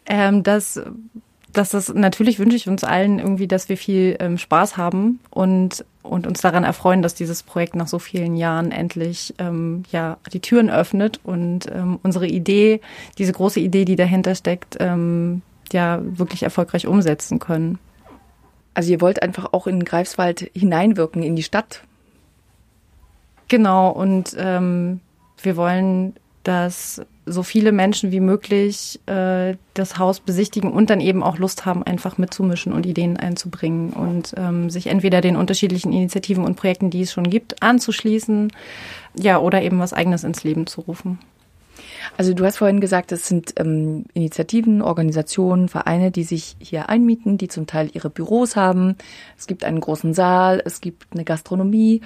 Ähm, 0.07 0.41
dass 0.41 0.81
dass 1.53 1.69
das 1.69 1.93
natürlich 1.93 2.39
wünsche 2.39 2.55
ich 2.55 2.67
uns 2.67 2.83
allen 2.83 3.19
irgendwie, 3.19 3.47
dass 3.47 3.69
wir 3.69 3.77
viel 3.77 4.17
ähm, 4.19 4.37
Spaß 4.37 4.77
haben 4.77 5.19
und 5.29 5.85
und 6.03 6.25
uns 6.25 6.39
daran 6.39 6.63
erfreuen, 6.63 7.01
dass 7.01 7.15
dieses 7.15 7.43
Projekt 7.43 7.75
nach 7.75 7.87
so 7.87 7.99
vielen 7.99 8.37
Jahren 8.37 8.71
endlich 8.71 9.33
ähm, 9.39 9.83
ja 9.91 10.17
die 10.31 10.39
Türen 10.39 10.69
öffnet 10.69 11.19
und 11.23 11.69
ähm, 11.69 11.99
unsere 12.01 12.27
Idee, 12.27 12.79
diese 13.17 13.33
große 13.33 13.59
Idee, 13.59 13.83
die 13.83 13.97
dahinter 13.97 14.33
steckt, 14.35 14.77
ähm, 14.79 15.41
ja 15.73 15.99
wirklich 16.01 16.43
erfolgreich 16.43 16.87
umsetzen 16.87 17.39
können. 17.39 17.77
Also 18.73 18.91
ihr 18.91 19.01
wollt 19.01 19.21
einfach 19.21 19.51
auch 19.51 19.67
in 19.67 19.83
Greifswald 19.83 20.49
hineinwirken 20.53 21.23
in 21.23 21.35
die 21.35 21.43
Stadt. 21.43 21.81
Genau 23.49 23.89
und 23.89 24.35
ähm, 24.39 25.01
wir 25.41 25.57
wollen 25.57 26.13
dass 26.47 27.01
so 27.27 27.43
viele 27.43 27.71
Menschen 27.71 28.11
wie 28.11 28.19
möglich 28.19 28.99
äh, 29.05 29.55
das 29.73 29.99
Haus 29.99 30.19
besichtigen 30.19 30.71
und 30.71 30.89
dann 30.89 31.01
eben 31.01 31.23
auch 31.23 31.37
Lust 31.37 31.65
haben, 31.65 31.83
einfach 31.83 32.17
mitzumischen 32.17 32.73
und 32.73 32.85
Ideen 32.85 33.17
einzubringen 33.17 33.91
und 33.91 34.33
ähm, 34.37 34.69
sich 34.69 34.87
entweder 34.87 35.21
den 35.21 35.35
unterschiedlichen 35.35 35.91
Initiativen 35.93 36.45
und 36.45 36.55
Projekten, 36.55 36.89
die 36.89 37.01
es 37.01 37.11
schon 37.11 37.29
gibt, 37.29 37.61
anzuschließen, 37.61 38.51
ja, 39.15 39.39
oder 39.39 39.61
eben 39.61 39.79
was 39.79 39.93
eigenes 39.93 40.23
ins 40.23 40.43
Leben 40.43 40.67
zu 40.67 40.81
rufen. 40.81 41.19
Also 42.17 42.33
du 42.33 42.45
hast 42.45 42.57
vorhin 42.57 42.79
gesagt, 42.79 43.11
es 43.11 43.27
sind 43.27 43.53
ähm, 43.57 44.05
Initiativen, 44.13 44.81
Organisationen, 44.81 45.69
Vereine, 45.69 46.11
die 46.11 46.23
sich 46.23 46.55
hier 46.59 46.89
einmieten, 46.89 47.37
die 47.37 47.47
zum 47.47 47.67
Teil 47.67 47.89
ihre 47.93 48.09
Büros 48.09 48.55
haben. 48.55 48.95
Es 49.37 49.47
gibt 49.47 49.63
einen 49.63 49.79
großen 49.79 50.13
Saal, 50.13 50.61
es 50.65 50.81
gibt 50.81 51.05
eine 51.13 51.25
Gastronomie 51.25 52.01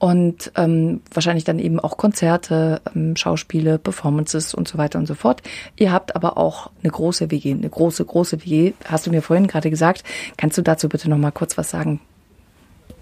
und 0.00 0.50
ähm, 0.56 1.02
wahrscheinlich 1.12 1.44
dann 1.44 1.58
eben 1.58 1.78
auch 1.78 1.98
Konzerte, 1.98 2.80
ähm, 2.96 3.14
Schauspiele, 3.16 3.78
Performances 3.78 4.54
und 4.54 4.66
so 4.66 4.78
weiter 4.78 4.98
und 4.98 5.06
so 5.06 5.14
fort. 5.14 5.42
Ihr 5.76 5.92
habt 5.92 6.16
aber 6.16 6.38
auch 6.38 6.70
eine 6.82 6.90
große 6.90 7.30
WG, 7.30 7.52
eine 7.52 7.68
große, 7.68 8.04
große 8.04 8.42
WG, 8.42 8.72
hast 8.86 9.06
du 9.06 9.10
mir 9.10 9.20
vorhin 9.20 9.46
gerade 9.46 9.68
gesagt. 9.68 10.02
Kannst 10.38 10.56
du 10.56 10.62
dazu 10.62 10.88
bitte 10.88 11.10
noch 11.10 11.18
mal 11.18 11.30
kurz 11.30 11.58
was 11.58 11.70
sagen? 11.70 12.00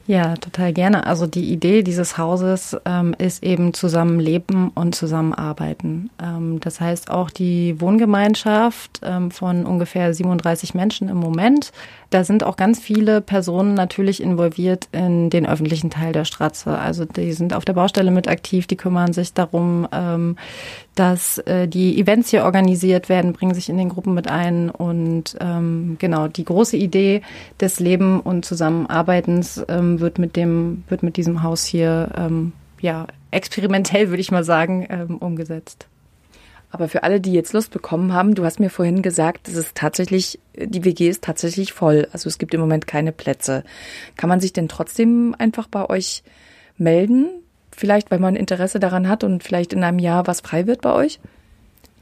Ja, 0.09 0.37
total 0.37 0.73
gerne. 0.73 1.07
Also 1.07 1.27
die 1.27 1.53
Idee 1.53 1.83
dieses 1.83 2.17
Hauses 2.17 2.75
ähm, 2.87 3.15
ist 3.19 3.45
eben 3.45 3.75
zusammenleben 3.75 4.71
und 4.71 4.95
zusammenarbeiten. 4.95 6.09
Ähm, 6.19 6.61
das 6.61 6.81
heißt 6.81 7.11
auch 7.11 7.29
die 7.29 7.79
Wohngemeinschaft 7.79 9.01
ähm, 9.03 9.31
von 9.31 9.67
ungefähr 9.67 10.15
37 10.15 10.73
Menschen 10.73 11.11
im 11.11 11.19
Moment 11.19 11.73
da 12.11 12.25
sind 12.25 12.43
auch 12.43 12.57
ganz 12.57 12.81
viele 12.81 13.21
Personen 13.21 13.75
natürlich 13.75 14.23
involviert 14.23 14.89
in 14.93 15.29
den 15.29 15.47
öffentlichen 15.47 15.91
Teil 15.91 16.13
der 16.13 16.25
Straße. 16.25 16.71
Also 16.71 17.05
die 17.05 17.33
sind 17.33 17.53
auf 17.53 17.67
der 17.67 17.75
Baustelle 17.75 18.11
mit 18.11 18.29
aktiv, 18.29 18.67
die 18.67 18.77
kümmern 18.77 19.13
sich 19.13 19.35
darum, 19.35 19.87
ähm, 19.93 20.37
dass 20.99 21.39
äh, 21.39 21.69
die 21.69 22.01
Events 22.01 22.31
hier 22.31 22.45
organisiert 22.45 23.09
werden, 23.09 23.33
bringen 23.33 23.55
sich 23.55 23.69
in 23.69 23.79
den 23.79 23.89
Gruppen 23.89 24.15
mit 24.15 24.29
ein. 24.29 24.69
Und 24.69 25.37
ähm, 25.41 25.97
genau, 26.01 26.27
die 26.27 26.45
große 26.45 26.77
Idee 26.77 27.23
des 27.61 27.79
Leben 27.79 28.21
und 28.21 28.45
Zusammenarbeitens 28.45 29.65
ähm, 29.69 30.01
wird 30.01 30.19
mit 30.19 30.35
dem, 30.35 30.83
wird 30.89 31.05
mit 31.05 31.17
diesem 31.17 31.45
Haus 31.45 31.65
hier 31.65 32.11
ähm, 32.17 32.53
ja 32.81 33.07
experimentell, 33.31 34.09
würde 34.09 34.21
ich 34.21 34.33
mal 34.33 34.43
sagen, 34.43 34.87
ähm, 34.91 35.19
umgesetzt. 35.19 35.87
Aber 36.71 36.89
für 36.89 37.05
alle, 37.05 37.21
die 37.21 37.33
jetzt 37.33 37.53
Lust 37.53 37.71
bekommen 37.71 38.13
haben, 38.13 38.35
du 38.35 38.45
hast 38.45 38.59
mir 38.59 38.69
vorhin 38.69 39.01
gesagt, 39.01 39.49
es 39.49 39.55
ist 39.55 39.75
tatsächlich, 39.75 40.39
die 40.57 40.85
WG 40.85 41.09
ist 41.09 41.23
tatsächlich 41.23 41.73
voll. 41.73 42.09
Also 42.13 42.29
es 42.29 42.39
gibt 42.39 42.53
im 42.55 42.61
Moment 42.61 42.87
keine 42.87 43.13
Plätze. 43.13 43.63
Kann 44.17 44.29
man 44.29 44.41
sich 44.41 44.53
denn 44.53 44.69
trotzdem 44.69 45.35
einfach 45.39 45.69
bei 45.69 45.89
euch 45.89 46.25
melden? 46.77 47.29
Vielleicht, 47.79 48.11
weil 48.11 48.19
man 48.19 48.35
Interesse 48.35 48.81
daran 48.81 49.09
hat 49.09 49.23
und 49.23 49.45
vielleicht 49.45 49.73
in 49.73 49.85
einem 49.85 50.01
Jahr 50.01 50.27
was 50.27 50.41
frei 50.41 50.67
wird 50.67 50.81
bei 50.81 50.93
euch? 50.93 51.21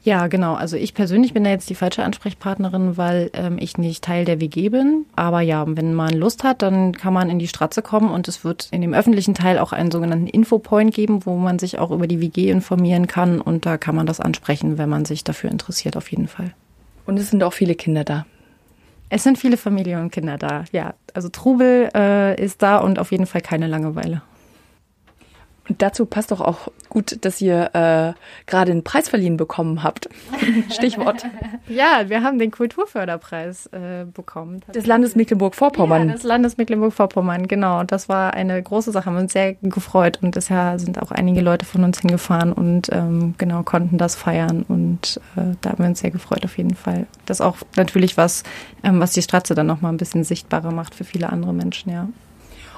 Ja, 0.03 0.25
genau. 0.25 0.55
Also 0.55 0.75
ich 0.75 0.95
persönlich 0.95 1.33
bin 1.33 1.43
da 1.43 1.51
jetzt 1.51 1.69
die 1.69 1.75
falsche 1.75 2.03
Ansprechpartnerin, 2.03 2.97
weil 2.97 3.29
ähm, 3.33 3.57
ich 3.59 3.77
nicht 3.77 4.03
Teil 4.03 4.25
der 4.25 4.39
WG 4.39 4.69
bin. 4.69 5.05
Aber 5.15 5.41
ja, 5.41 5.65
wenn 5.67 5.93
man 5.93 6.15
Lust 6.15 6.43
hat, 6.43 6.63
dann 6.63 6.93
kann 6.93 7.13
man 7.13 7.29
in 7.29 7.37
die 7.37 7.47
Stratze 7.47 7.83
kommen 7.83 8.09
und 8.09 8.27
es 8.27 8.43
wird 8.43 8.69
in 8.71 8.81
dem 8.81 8.95
öffentlichen 8.95 9.35
Teil 9.35 9.59
auch 9.59 9.71
einen 9.71 9.91
sogenannten 9.91 10.25
Infopoint 10.25 10.95
geben, 10.95 11.25
wo 11.27 11.35
man 11.35 11.59
sich 11.59 11.77
auch 11.77 11.91
über 11.91 12.07
die 12.07 12.21
WG 12.21 12.49
informieren 12.49 13.05
kann 13.05 13.39
und 13.39 13.67
da 13.67 13.77
kann 13.77 13.95
man 13.95 14.07
das 14.07 14.19
ansprechen, 14.19 14.79
wenn 14.79 14.89
man 14.89 15.05
sich 15.05 15.23
dafür 15.23 15.51
interessiert, 15.51 15.95
auf 15.95 16.09
jeden 16.09 16.27
Fall. 16.27 16.53
Und 17.05 17.19
es 17.19 17.29
sind 17.29 17.43
auch 17.43 17.53
viele 17.53 17.75
Kinder 17.75 18.03
da. 18.03 18.25
Es 19.09 19.23
sind 19.23 19.37
viele 19.37 19.57
Familien 19.57 20.01
und 20.01 20.11
Kinder 20.11 20.37
da, 20.39 20.63
ja. 20.71 20.95
Also 21.13 21.29
Trubel 21.29 21.89
äh, 21.93 22.41
ist 22.41 22.63
da 22.63 22.77
und 22.77 22.97
auf 22.97 23.11
jeden 23.11 23.27
Fall 23.27 23.41
keine 23.41 23.67
Langeweile. 23.67 24.23
Dazu 25.69 26.05
passt 26.05 26.31
doch 26.31 26.41
auch 26.41 26.69
gut, 26.89 27.25
dass 27.25 27.41
ihr 27.41 27.69
äh, 27.73 28.13
gerade 28.45 28.71
einen 28.71 28.83
Preis 28.83 29.09
verliehen 29.09 29.37
bekommen 29.37 29.83
habt. 29.83 30.09
Stichwort. 30.71 31.25
ja, 31.67 32.03
wir 32.07 32.23
haben 32.23 32.39
den 32.39 32.51
Kulturförderpreis 32.51 33.67
äh, 33.67 34.05
bekommen. 34.05 34.61
Des 34.73 34.85
Landes 34.85 35.15
Mecklenburg-Vorpommern. 35.15 36.07
Ja, 36.07 36.13
des 36.13 36.23
Landes 36.23 36.57
Mecklenburg-Vorpommern, 36.57 37.47
genau. 37.47 37.83
Das 37.83 38.09
war 38.09 38.33
eine 38.33 38.61
große 38.61 38.91
Sache. 38.91 39.07
Wir 39.07 39.13
haben 39.13 39.21
uns 39.21 39.33
sehr 39.33 39.53
gefreut 39.53 40.19
und 40.21 40.31
bisher 40.31 40.79
sind 40.79 41.01
auch 41.01 41.11
einige 41.11 41.41
Leute 41.41 41.65
von 41.65 41.83
uns 41.83 41.99
hingefahren 41.99 42.51
und 42.53 42.89
ähm, 42.91 43.35
genau 43.37 43.63
konnten 43.63 43.97
das 43.97 44.15
feiern 44.15 44.63
und 44.67 45.21
äh, 45.35 45.55
da 45.61 45.71
haben 45.71 45.83
wir 45.83 45.87
uns 45.87 45.99
sehr 45.99 46.11
gefreut 46.11 46.43
auf 46.43 46.57
jeden 46.57 46.75
Fall. 46.75 47.07
Das 47.25 47.39
ist 47.39 47.45
auch 47.45 47.57
natürlich 47.75 48.17
was, 48.17 48.43
ähm, 48.83 48.99
was 48.99 49.11
die 49.11 49.21
Stratze 49.21 49.55
dann 49.55 49.67
nochmal 49.67 49.93
ein 49.93 49.97
bisschen 49.97 50.23
sichtbarer 50.23 50.71
macht 50.71 50.95
für 50.95 51.03
viele 51.03 51.29
andere 51.29 51.53
Menschen, 51.53 51.91
ja. 51.91 52.07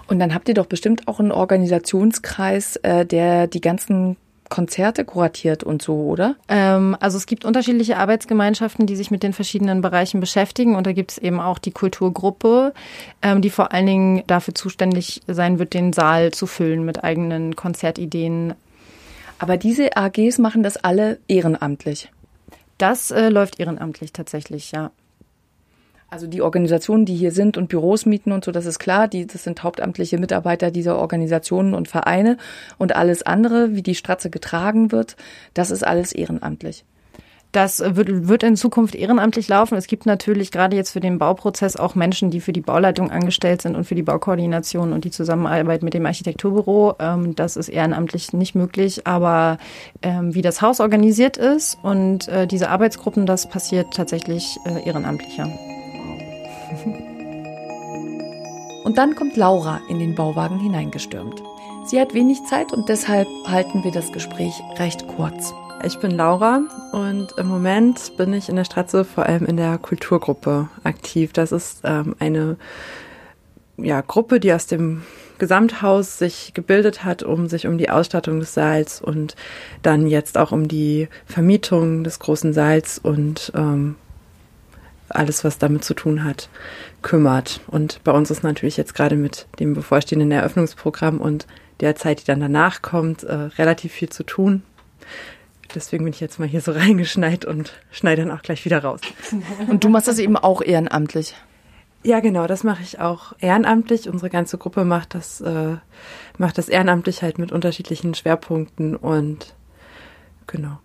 Und 0.10 0.18
dann 0.18 0.34
habt 0.34 0.50
ihr 0.50 0.56
doch 0.56 0.66
bestimmt 0.66 1.08
auch 1.08 1.20
einen 1.20 1.32
Organisationskreis, 1.32 2.78
äh, 2.78 3.06
der 3.06 3.46
die 3.46 3.62
ganzen 3.62 4.18
Konzerte 4.50 5.06
kuratiert 5.06 5.64
und 5.64 5.84
so, 5.84 5.94
oder? 5.94 6.36
Ähm, 6.48 6.98
also 7.00 7.18
es 7.18 7.28
gibt 7.28 7.46
unterschiedliche 7.46 7.98
Arbeitsgemeinschaften, 7.98 8.88
die 8.88 8.96
sich 8.96 9.12
mit 9.12 9.22
den 9.22 9.34
verschiedenen 9.34 9.82
Bereichen 9.82 10.20
beschäftigen. 10.20 10.76
Und 10.76 10.88
da 10.88 10.94
gibt 10.94 11.12
es 11.12 11.18
eben 11.20 11.40
auch 11.40 11.60
die 11.60 11.70
Kulturgruppe, 11.70 12.74
ähm, 13.22 13.44
die 13.44 13.52
vor 13.52 13.72
allen 13.72 13.86
Dingen 13.86 14.24
dafür 14.26 14.56
zuständig 14.56 15.22
sein 15.28 15.60
wird, 15.60 15.76
den 15.76 15.94
Saal 15.94 16.32
zu 16.32 16.48
füllen 16.48 16.84
mit 16.84 17.04
eigenen 17.04 17.56
Konzertideen. 17.56 18.56
Aber 19.38 19.58
diese 19.58 19.96
AGs 19.96 20.40
machen 20.40 20.64
das 20.64 20.78
alle 20.78 21.20
ehrenamtlich. 21.28 22.12
Das 22.80 23.12
äh, 23.12 23.30
läuft 23.30 23.60
ehrenamtlich 23.60 24.12
tatsächlich, 24.12 24.72
ja. 24.72 24.90
Also 26.10 26.28
die 26.28 26.42
Organisationen, 26.42 27.06
die 27.06 27.16
hier 27.16 27.32
sind 27.32 27.58
und 27.58 27.70
Büros 27.70 28.06
mieten 28.06 28.32
und 28.32 28.44
so, 28.44 28.52
das 28.52 28.66
ist 28.66 28.80
klar, 28.80 29.08
die, 29.08 29.28
das 29.28 29.44
sind 29.44 29.62
hauptamtliche 29.62 30.18
Mitarbeiter 30.18 30.72
dieser 30.72 30.98
Organisationen 30.98 31.74
und 31.74 31.88
Vereine 31.88 32.38
und 32.78 32.96
alles 32.96 33.24
andere, 33.24 33.76
wie 33.76 33.84
die 33.84 33.96
Stratze 33.96 34.30
getragen 34.30 34.92
wird, 34.92 35.16
das 35.54 35.70
ist 35.70 35.86
alles 35.86 36.12
ehrenamtlich. 36.12 36.84
Das 37.52 37.80
wird, 37.80 38.28
wird 38.28 38.44
in 38.44 38.56
Zukunft 38.56 38.94
ehrenamtlich 38.94 39.48
laufen. 39.48 39.76
Es 39.76 39.88
gibt 39.88 40.06
natürlich 40.06 40.52
gerade 40.52 40.76
jetzt 40.76 40.92
für 40.92 41.00
den 41.00 41.18
Bauprozess 41.18 41.78
auch 41.78 41.96
Menschen, 41.96 42.30
die 42.30 42.42
für 42.42 42.54
die 42.54 42.62
Bauleitung 42.62 43.10
angestellt 43.10 43.64
sind 43.64 43.76
und 43.76 43.86
für 43.86 43.96
die 43.96 44.04
Baukoordination 44.04 44.94
und 44.94 45.04
die 45.04 45.10
Zusammenarbeit 45.10 45.82
mit 45.82 45.96
dem 45.96 46.06
Architekturbüro. 46.06 46.96
Ähm, 47.00 47.36
das 47.36 47.58
ist 47.58 47.70
ehrenamtlich 47.70 48.34
nicht 48.34 48.54
möglich. 48.54 49.08
Aber 49.08 49.58
ähm, 50.04 50.36
wie 50.36 50.44
das 50.44 50.62
Haus 50.62 50.80
organisiert 50.80 51.38
ist 51.38 51.80
und 51.82 52.28
äh, 52.28 52.46
diese 52.46 52.70
Arbeitsgruppen, 52.70 53.26
das 53.26 53.50
passiert 53.50 53.96
tatsächlich 53.96 54.58
äh, 54.66 54.88
ehrenamtlicher. 54.88 55.50
Und 58.84 58.98
dann 58.98 59.16
kommt 59.16 59.38
Laura 59.38 59.82
in 59.90 60.00
den 60.00 60.16
Bauwagen 60.16 60.60
hineingestürmt. 60.60 61.42
Sie 61.86 62.00
hat 62.00 62.14
wenig 62.14 62.44
Zeit 62.46 62.72
und 62.72 62.90
deshalb 62.90 63.28
halten 63.48 63.84
wir 63.84 63.92
das 63.92 64.12
Gespräch 64.12 64.54
recht 64.78 65.08
kurz. 65.08 65.54
Ich 65.84 65.98
bin 66.00 66.12
Laura 66.12 66.62
und 66.92 67.34
im 67.38 67.48
Moment 67.48 68.16
bin 68.18 68.34
ich 68.34 68.50
in 68.50 68.56
der 68.56 68.66
Stratze 68.66 69.06
vor 69.06 69.26
allem 69.26 69.46
in 69.46 69.58
der 69.58 69.78
Kulturgruppe 69.78 70.70
aktiv. 70.84 71.34
Das 71.34 71.52
ist 71.52 71.82
ähm, 71.84 72.16
eine 72.20 72.58
ja, 73.78 74.02
Gruppe, 74.02 74.40
die 74.40 74.54
aus 74.54 74.68
dem 74.68 75.04
Gesamthaus 75.38 76.18
sich 76.18 76.54
gebildet 76.54 77.06
hat, 77.06 77.24
um 77.24 77.48
sich 77.48 77.66
um 77.66 77.78
die 77.78 77.90
Ausstattung 77.90 78.40
des 78.40 78.54
Saals 78.54 79.02
und 79.02 79.36
dann 79.82 80.06
jetzt 80.06 80.38
auch 80.38 80.52
um 80.52 80.68
die 80.68 81.08
Vermietung 81.26 82.04
des 82.04 82.20
großen 82.20 82.54
Saals 82.54 83.00
und 83.00 83.52
ähm, 83.56 83.96
alles, 85.16 85.44
was 85.44 85.58
damit 85.58 85.84
zu 85.84 85.94
tun 85.94 86.24
hat, 86.24 86.50
kümmert. 87.02 87.62
Und 87.68 88.02
bei 88.04 88.12
uns 88.12 88.32
ist 88.32 88.44
natürlich 88.44 88.78
jetzt 88.78 88.96
gerade 88.96 89.16
mit 89.16 89.48
dem 89.60 89.74
bevorstehenden 89.74 90.32
Eröffnungsprogramm 90.32 91.20
und 91.20 91.48
der 91.80 91.96
Zeit, 91.96 92.22
die 92.22 92.26
dann 92.26 92.40
danach 92.40 92.82
kommt, 92.82 93.24
äh, 93.24 93.34
relativ 93.34 93.94
viel 93.94 94.10
zu 94.10 94.24
tun. 94.24 94.64
Deswegen 95.74 96.04
bin 96.04 96.14
ich 96.14 96.20
jetzt 96.20 96.40
mal 96.40 96.48
hier 96.48 96.62
so 96.62 96.72
reingeschneit 96.74 97.46
und 97.46 97.74
schneide 97.92 98.24
dann 98.24 98.32
auch 98.32 98.42
gleich 98.42 98.66
wieder 98.66 98.84
raus. 98.84 99.02
Und 99.68 99.84
du 99.84 99.90
machst 99.90 100.08
das 100.08 100.20
eben 100.20 100.38
auch 100.38 100.62
ehrenamtlich? 100.62 101.36
Ja, 102.02 102.22
genau, 102.22 102.48
das 102.48 102.64
mache 102.64 102.82
ich 102.82 103.00
auch 103.00 103.34
ehrenamtlich. 103.40 104.08
Unsere 104.08 104.30
ganze 104.30 104.58
Gruppe 104.58 104.86
macht 104.86 105.16
das, 105.16 105.42
äh, 105.42 105.76
macht 106.38 106.58
das 106.58 106.70
ehrenamtlich 106.70 107.22
halt 107.22 107.38
mit 107.38 107.52
unterschiedlichen 107.52 108.14
Schwerpunkten 108.14 108.96
und 108.96 109.54
genau. 110.48 110.80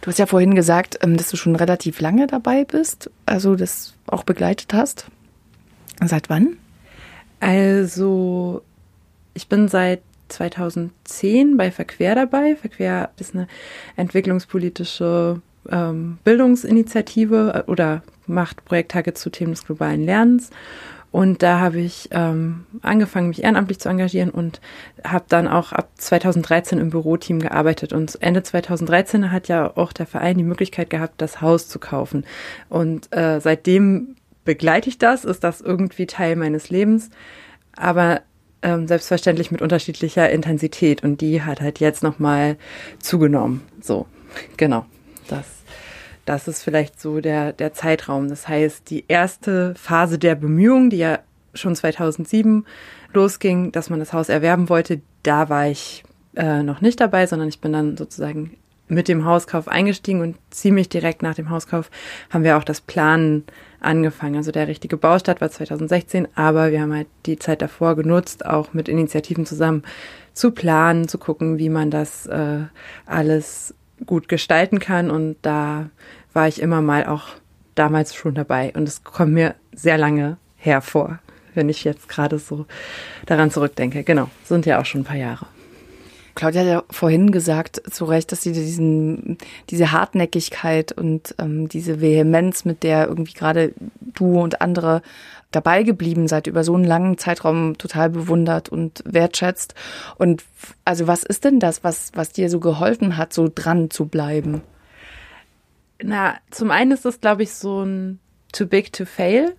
Du 0.00 0.08
hast 0.08 0.18
ja 0.18 0.26
vorhin 0.26 0.54
gesagt, 0.54 0.98
ähm, 1.02 1.16
dass 1.16 1.30
du 1.30 1.36
schon 1.36 1.56
relativ 1.56 2.00
lange 2.00 2.26
dabei 2.26 2.64
bist, 2.64 3.10
also 3.24 3.56
das 3.56 3.94
auch 4.06 4.24
begleitet 4.24 4.72
hast. 4.72 5.06
Seit 6.04 6.28
wann? 6.28 6.56
Also, 7.40 8.62
ich 9.34 9.48
bin 9.48 9.68
seit 9.68 10.02
2010 10.28 11.56
bei 11.56 11.70
Verquer 11.70 12.14
dabei. 12.14 12.56
Verquer 12.56 13.10
ist 13.18 13.34
eine 13.34 13.46
entwicklungspolitische 13.96 15.40
ähm, 15.70 16.18
Bildungsinitiative 16.24 17.64
äh, 17.66 17.70
oder 17.70 18.02
macht 18.26 18.64
Projekttage 18.64 19.14
zu 19.14 19.30
Themen 19.30 19.52
des 19.52 19.64
globalen 19.64 20.04
Lernens. 20.04 20.50
Und 21.16 21.42
da 21.42 21.60
habe 21.60 21.78
ich 21.78 22.10
ähm, 22.10 22.66
angefangen, 22.82 23.28
mich 23.28 23.42
ehrenamtlich 23.42 23.80
zu 23.80 23.88
engagieren 23.88 24.28
und 24.28 24.60
habe 25.02 25.24
dann 25.30 25.48
auch 25.48 25.72
ab 25.72 25.88
2013 25.94 26.78
im 26.78 26.90
Büroteam 26.90 27.40
gearbeitet. 27.40 27.94
Und 27.94 28.20
Ende 28.20 28.42
2013 28.42 29.32
hat 29.32 29.48
ja 29.48 29.74
auch 29.78 29.94
der 29.94 30.04
Verein 30.04 30.36
die 30.36 30.44
Möglichkeit 30.44 30.90
gehabt, 30.90 31.22
das 31.22 31.40
Haus 31.40 31.68
zu 31.68 31.78
kaufen. 31.78 32.26
Und 32.68 33.16
äh, 33.16 33.40
seitdem 33.40 34.16
begleite 34.44 34.90
ich 34.90 34.98
das, 34.98 35.24
ist 35.24 35.42
das 35.42 35.62
irgendwie 35.62 36.04
Teil 36.04 36.36
meines 36.36 36.68
Lebens. 36.68 37.08
Aber 37.74 38.20
ähm, 38.60 38.86
selbstverständlich 38.86 39.50
mit 39.50 39.62
unterschiedlicher 39.62 40.28
Intensität. 40.28 41.02
Und 41.02 41.22
die 41.22 41.40
hat 41.40 41.62
halt 41.62 41.80
jetzt 41.80 42.02
nochmal 42.02 42.58
zugenommen. 43.00 43.62
So, 43.80 44.04
genau. 44.58 44.84
Das 45.28 45.55
das 46.26 46.48
ist 46.48 46.62
vielleicht 46.62 47.00
so 47.00 47.20
der, 47.20 47.52
der 47.52 47.72
Zeitraum. 47.72 48.28
Das 48.28 48.46
heißt, 48.46 48.90
die 48.90 49.04
erste 49.08 49.74
Phase 49.76 50.18
der 50.18 50.34
Bemühungen, 50.34 50.90
die 50.90 50.98
ja 50.98 51.20
schon 51.54 51.74
2007 51.74 52.66
losging, 53.14 53.72
dass 53.72 53.88
man 53.88 54.00
das 54.00 54.12
Haus 54.12 54.28
erwerben 54.28 54.68
wollte, 54.68 55.00
da 55.22 55.48
war 55.48 55.68
ich 55.68 56.04
äh, 56.34 56.62
noch 56.62 56.82
nicht 56.82 57.00
dabei, 57.00 57.26
sondern 57.26 57.48
ich 57.48 57.60
bin 57.60 57.72
dann 57.72 57.96
sozusagen 57.96 58.56
mit 58.88 59.08
dem 59.08 59.24
Hauskauf 59.24 59.68
eingestiegen 59.68 60.20
und 60.20 60.36
ziemlich 60.50 60.88
direkt 60.88 61.22
nach 61.22 61.34
dem 61.34 61.50
Hauskauf 61.50 61.90
haben 62.30 62.44
wir 62.44 62.56
auch 62.56 62.64
das 62.64 62.80
Planen 62.80 63.44
angefangen. 63.80 64.36
Also 64.36 64.52
der 64.52 64.68
richtige 64.68 64.96
Baustart 64.96 65.40
war 65.40 65.50
2016, 65.50 66.28
aber 66.34 66.70
wir 66.70 66.80
haben 66.80 66.94
halt 66.94 67.08
die 67.24 67.38
Zeit 67.38 67.62
davor 67.62 67.96
genutzt, 67.96 68.46
auch 68.46 68.74
mit 68.74 68.88
Initiativen 68.88 69.46
zusammen 69.46 69.82
zu 70.34 70.50
planen, 70.50 71.08
zu 71.08 71.18
gucken, 71.18 71.58
wie 71.58 71.68
man 71.68 71.90
das 71.90 72.26
äh, 72.26 72.60
alles 73.06 73.74
gut 74.04 74.28
gestalten 74.28 74.78
kann. 74.78 75.10
Und 75.10 75.36
da 75.42 75.90
war 76.32 76.48
ich 76.48 76.60
immer 76.60 76.82
mal 76.82 77.06
auch 77.06 77.28
damals 77.74 78.14
schon 78.14 78.34
dabei. 78.34 78.72
Und 78.74 78.88
es 78.88 79.04
kommt 79.04 79.32
mir 79.32 79.54
sehr 79.72 79.98
lange 79.98 80.36
hervor, 80.56 81.18
wenn 81.54 81.68
ich 81.68 81.84
jetzt 81.84 82.08
gerade 82.08 82.38
so 82.38 82.66
daran 83.26 83.50
zurückdenke. 83.50 84.02
Genau, 84.04 84.28
sind 84.44 84.66
ja 84.66 84.80
auch 84.80 84.84
schon 84.84 85.02
ein 85.02 85.04
paar 85.04 85.16
Jahre. 85.16 85.46
Claudia 86.36 86.60
hat 86.60 86.68
ja 86.68 86.84
vorhin 86.90 87.32
gesagt, 87.32 87.80
zu 87.90 88.04
Recht, 88.04 88.30
dass 88.30 88.42
sie 88.42 88.52
diesen, 88.52 89.38
diese 89.70 89.90
Hartnäckigkeit 89.90 90.92
und 90.92 91.34
ähm, 91.38 91.66
diese 91.68 92.02
Vehemenz, 92.02 92.66
mit 92.66 92.82
der 92.82 93.08
irgendwie 93.08 93.32
gerade 93.32 93.72
du 94.00 94.38
und 94.38 94.60
andere 94.60 95.00
dabei 95.56 95.82
geblieben 95.82 96.28
seid, 96.28 96.46
über 96.46 96.62
so 96.62 96.74
einen 96.74 96.84
langen 96.84 97.16
Zeitraum 97.16 97.78
total 97.78 98.10
bewundert 98.10 98.68
und 98.68 99.02
wertschätzt. 99.06 99.74
Und 100.16 100.44
also 100.84 101.06
was 101.06 101.22
ist 101.22 101.44
denn 101.44 101.58
das, 101.58 101.82
was, 101.82 102.12
was 102.14 102.32
dir 102.32 102.50
so 102.50 102.60
geholfen 102.60 103.16
hat, 103.16 103.32
so 103.32 103.50
dran 103.52 103.90
zu 103.90 104.06
bleiben? 104.06 104.62
Na, 106.02 106.34
zum 106.50 106.70
einen 106.70 106.92
ist 106.92 107.06
das, 107.06 107.20
glaube 107.20 107.42
ich, 107.42 107.54
so 107.54 107.82
ein 107.82 108.20
too 108.52 108.66
big 108.66 108.92
to 108.92 109.06
fail 109.06 109.54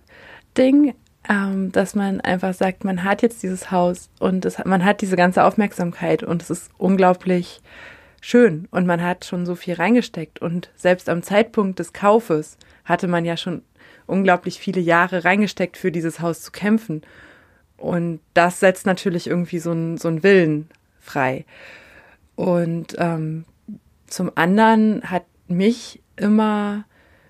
Ding, 0.56 0.94
ähm, 1.28 1.72
dass 1.72 1.96
man 1.96 2.20
einfach 2.20 2.54
sagt, 2.54 2.84
man 2.84 3.02
hat 3.02 3.22
jetzt 3.22 3.42
dieses 3.42 3.72
Haus 3.72 4.08
und 4.20 4.44
es, 4.44 4.64
man 4.64 4.84
hat 4.84 5.00
diese 5.00 5.16
ganze 5.16 5.42
Aufmerksamkeit 5.44 6.22
und 6.22 6.42
es 6.42 6.50
ist 6.50 6.70
unglaublich 6.78 7.60
schön 8.20 8.68
und 8.70 8.86
man 8.86 9.02
hat 9.02 9.24
schon 9.24 9.46
so 9.46 9.56
viel 9.56 9.74
reingesteckt 9.74 10.40
und 10.40 10.70
selbst 10.76 11.08
am 11.08 11.22
Zeitpunkt 11.22 11.78
des 11.80 11.92
Kaufes 11.92 12.56
hatte 12.84 13.08
man 13.08 13.24
ja 13.24 13.36
schon 13.36 13.62
unglaublich 14.08 14.58
viele 14.58 14.80
Jahre 14.80 15.24
reingesteckt, 15.24 15.76
für 15.76 15.92
dieses 15.92 16.20
Haus 16.20 16.42
zu 16.42 16.50
kämpfen. 16.50 17.02
Und 17.76 18.20
das 18.34 18.60
setzt 18.60 18.86
natürlich 18.86 19.26
irgendwie 19.28 19.58
so 19.58 19.70
einen 19.70 19.98
so 19.98 20.08
einen 20.08 20.22
Willen 20.22 20.68
frei. 21.00 21.44
Und 22.34 22.96
ähm, 22.98 23.44
zum 24.06 24.32
anderen 24.34 25.02
hat 25.10 25.24
mich 25.46 26.00
immer 26.16 26.84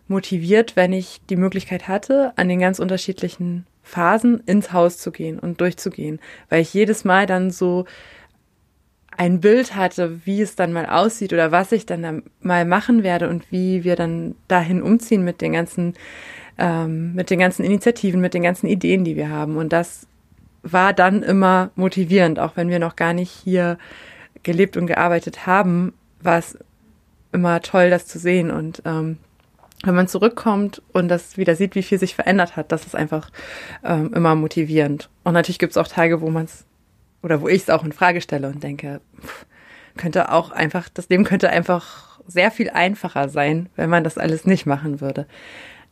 motiviert, 0.07 0.77
wenn 0.77 0.93
ich 0.93 1.21
die 1.29 1.37
Möglichkeit 1.37 1.89
hatte, 1.89 2.33
an 2.37 2.49
den 2.49 2.61
ganz 2.61 2.79
unterschiedlichen 2.79 3.67
Phasen 3.83 4.41
ins 4.47 4.73
Haus 4.73 4.99
zu 4.99 5.11
gehen 5.11 5.39
und 5.39 5.61
durchzugehen, 5.61 6.21
weil 6.49 6.63
ich 6.63 6.75
jedes 6.75 7.05
Mal 7.05 7.27
dann 7.27 7.51
so 7.51 7.87
ein 9.17 9.41
Bild 9.41 9.75
hatte, 9.75 10.25
wie 10.27 10.43
es 10.43 10.55
dann 10.55 10.73
mal 10.73 10.87
aussieht 10.87 11.33
oder 11.33 11.51
was 11.51 11.73
ich 11.73 11.87
dann, 11.87 12.03
dann 12.03 12.23
mal 12.41 12.65
machen 12.65 13.03
werde 13.03 13.29
und 13.29 13.51
wie 13.51 13.83
wir 13.83 13.97
dann 13.97 14.37
dahin 14.47 14.81
umziehen 14.81 15.25
mit 15.25 15.41
den 15.41 15.53
ganzen, 15.53 15.95
ähm, 16.59 17.15
mit 17.15 17.31
den 17.31 17.39
ganzen 17.39 17.65
Initiativen, 17.65 18.21
mit 18.21 18.35
den 18.35 18.43
ganzen 18.43 18.67
Ideen, 18.67 19.05
die 19.05 19.17
wir 19.17 19.31
haben. 19.31 19.57
Und 19.57 19.73
das 19.73 20.07
war 20.63 20.93
dann 20.93 21.23
immer 21.23 21.71
motivierend, 21.77 22.39
auch 22.39 22.57
wenn 22.57 22.69
wir 22.69 22.79
noch 22.79 22.97
gar 22.97 23.13
nicht 23.13 23.31
hier 23.31 23.79
gelebt 24.43 24.77
und 24.77 24.87
gearbeitet 24.87 25.47
haben, 25.47 25.95
war 26.21 26.39
es 26.39 26.59
immer 27.33 27.61
toll, 27.61 27.91
das 27.91 28.07
zu 28.07 28.19
sehen. 28.19 28.51
Und 28.51 28.83
ähm, 28.85 29.19
wenn 29.85 29.95
man 29.95 30.09
zurückkommt 30.09 30.83
und 30.93 31.09
das 31.09 31.37
wieder 31.37 31.55
sieht, 31.55 31.75
wie 31.75 31.83
viel 31.83 31.99
sich 31.99 32.15
verändert 32.15 32.57
hat, 32.57 32.73
das 32.73 32.87
ist 32.87 32.97
einfach 32.97 33.31
ähm, 33.85 34.13
immer 34.15 34.35
motivierend. 34.35 35.09
Und 35.25 35.35
natürlich 35.35 35.59
gibt 35.59 35.73
es 35.73 35.77
auch 35.77 35.89
Tage, 35.89 36.21
wo 36.21 36.31
man 36.31 36.47
es 36.47 36.65
oder 37.23 37.41
wo 37.41 37.49
ich 37.49 37.63
es 37.63 37.71
auch 37.71 37.85
in 37.85 37.93
Frage 37.93 38.21
stelle 38.21 38.49
und 38.49 38.63
denke, 38.63 39.01
pff, 39.21 39.47
könnte 39.97 40.33
auch 40.33 40.51
einfach, 40.51 40.89
das 40.89 41.09
Leben 41.09 41.25
könnte 41.25 41.51
einfach 41.51 42.21
sehr 42.27 42.51
viel 42.51 42.71
einfacher 42.71 43.29
sein, 43.29 43.69
wenn 43.77 43.91
man 43.91 44.05
das 44.05 44.19
alles 44.19 44.45
nicht 44.45 44.67
machen 44.67 45.01
würde. 45.01 45.27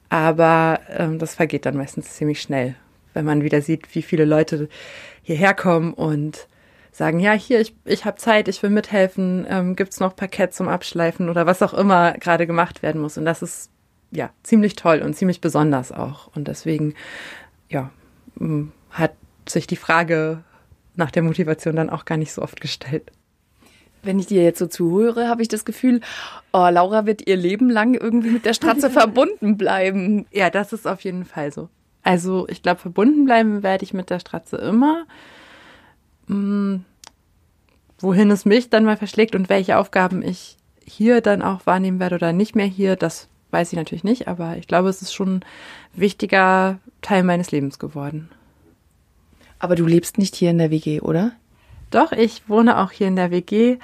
Aber 0.08 0.80
ähm, 0.88 1.18
das 1.18 1.34
vergeht 1.34 1.66
dann 1.66 1.76
meistens 1.76 2.14
ziemlich 2.14 2.40
schnell, 2.40 2.74
wenn 3.14 3.24
man 3.24 3.42
wieder 3.42 3.60
sieht, 3.60 3.94
wie 3.94 4.02
viele 4.02 4.24
Leute 4.24 4.68
hierher 5.22 5.54
kommen 5.54 5.92
und 5.92 6.46
sagen, 6.92 7.20
ja, 7.20 7.32
hier, 7.32 7.60
ich, 7.60 7.74
ich 7.84 8.04
habe 8.04 8.16
Zeit, 8.16 8.48
ich 8.48 8.62
will 8.62 8.70
mithelfen, 8.70 9.46
ähm, 9.50 9.76
gibt 9.76 9.98
noch 10.00 10.16
Parkett 10.16 10.54
zum 10.54 10.68
Abschleifen 10.68 11.28
oder 11.28 11.44
was 11.44 11.62
auch 11.62 11.74
immer 11.74 12.12
gerade 12.14 12.46
gemacht 12.46 12.82
werden 12.82 13.00
muss. 13.02 13.18
Und 13.18 13.26
das 13.26 13.42
ist 13.42 13.70
ja 14.12 14.30
ziemlich 14.42 14.76
toll 14.76 15.02
und 15.02 15.14
ziemlich 15.14 15.40
besonders 15.40 15.92
auch. 15.92 16.34
Und 16.34 16.48
deswegen, 16.48 16.94
ja, 17.68 17.90
hat 18.90 19.12
sich 19.48 19.66
die 19.66 19.76
Frage 19.76 20.42
nach 20.94 21.10
der 21.10 21.22
Motivation 21.22 21.76
dann 21.76 21.90
auch 21.90 22.04
gar 22.04 22.16
nicht 22.16 22.32
so 22.32 22.42
oft 22.42 22.60
gestellt. 22.60 23.12
Wenn 24.02 24.18
ich 24.18 24.26
dir 24.26 24.42
jetzt 24.42 24.58
so 24.58 24.66
zuhöre, 24.66 25.28
habe 25.28 25.42
ich 25.42 25.48
das 25.48 25.64
Gefühl, 25.64 26.00
oh, 26.52 26.68
Laura 26.68 27.06
wird 27.06 27.26
ihr 27.26 27.36
Leben 27.36 27.70
lang 27.70 27.94
irgendwie 27.94 28.30
mit 28.30 28.44
der 28.44 28.54
Straße 28.54 28.90
verbunden 28.90 29.56
bleiben. 29.56 30.26
Ja, 30.30 30.50
das 30.50 30.72
ist 30.72 30.86
auf 30.86 31.00
jeden 31.02 31.24
Fall 31.24 31.52
so. 31.52 31.68
Also 32.02 32.46
ich 32.48 32.62
glaube, 32.62 32.80
verbunden 32.80 33.24
bleiben 33.24 33.62
werde 33.62 33.84
ich 33.84 33.92
mit 33.92 34.10
der 34.10 34.20
Straße 34.20 34.56
immer. 34.56 35.06
Hm, 36.28 36.84
wohin 37.98 38.30
es 38.30 38.44
mich 38.44 38.70
dann 38.70 38.84
mal 38.84 38.96
verschlägt 38.96 39.34
und 39.34 39.48
welche 39.48 39.78
Aufgaben 39.78 40.22
ich 40.22 40.56
hier 40.84 41.20
dann 41.20 41.42
auch 41.42 41.66
wahrnehmen 41.66 41.98
werde 41.98 42.14
oder 42.14 42.32
nicht 42.32 42.54
mehr 42.54 42.66
hier, 42.66 42.96
das 42.96 43.28
weiß 43.50 43.72
ich 43.72 43.76
natürlich 43.76 44.04
nicht, 44.04 44.28
aber 44.28 44.56
ich 44.56 44.68
glaube, 44.68 44.88
es 44.88 45.02
ist 45.02 45.14
schon 45.14 45.36
ein 45.36 45.44
wichtiger 45.94 46.78
Teil 47.02 47.22
meines 47.22 47.50
Lebens 47.50 47.78
geworden. 47.78 48.28
Aber 49.58 49.74
du 49.74 49.86
lebst 49.86 50.18
nicht 50.18 50.36
hier 50.36 50.50
in 50.50 50.58
der 50.58 50.70
WG, 50.70 51.00
oder? 51.00 51.32
Doch, 51.96 52.12
ich 52.12 52.46
wohne 52.46 52.76
auch 52.76 52.90
hier 52.90 53.08
in 53.08 53.16
der 53.16 53.30
WG. 53.30 53.78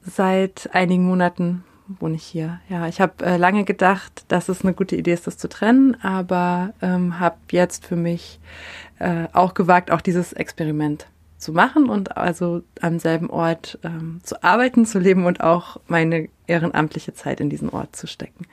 Seit 0.00 0.70
einigen 0.72 1.04
Monaten 1.04 1.64
wohne 1.86 2.14
ich 2.14 2.22
hier. 2.22 2.60
Ja, 2.70 2.88
ich 2.88 2.98
habe 2.98 3.26
äh, 3.26 3.36
lange 3.36 3.64
gedacht, 3.64 4.24
dass 4.28 4.48
es 4.48 4.62
eine 4.62 4.72
gute 4.72 4.96
Idee 4.96 5.12
ist, 5.12 5.26
das 5.26 5.36
zu 5.36 5.46
trennen, 5.46 6.02
aber 6.02 6.72
ähm, 6.80 7.20
habe 7.20 7.36
jetzt 7.50 7.84
für 7.84 7.94
mich 7.94 8.40
äh, 9.00 9.26
auch 9.34 9.52
gewagt, 9.52 9.90
auch 9.90 10.00
dieses 10.00 10.32
Experiment 10.32 11.08
zu 11.36 11.52
machen 11.52 11.90
und 11.90 12.16
also 12.16 12.62
am 12.80 12.98
selben 12.98 13.28
Ort 13.28 13.78
ähm, 13.84 14.20
zu 14.22 14.42
arbeiten, 14.42 14.86
zu 14.86 14.98
leben 14.98 15.26
und 15.26 15.42
auch 15.42 15.76
meine 15.88 16.30
ehrenamtliche 16.46 17.12
Zeit 17.12 17.40
in 17.40 17.50
diesen 17.50 17.68
Ort 17.68 17.96
zu 17.96 18.06
stecken. 18.06 18.46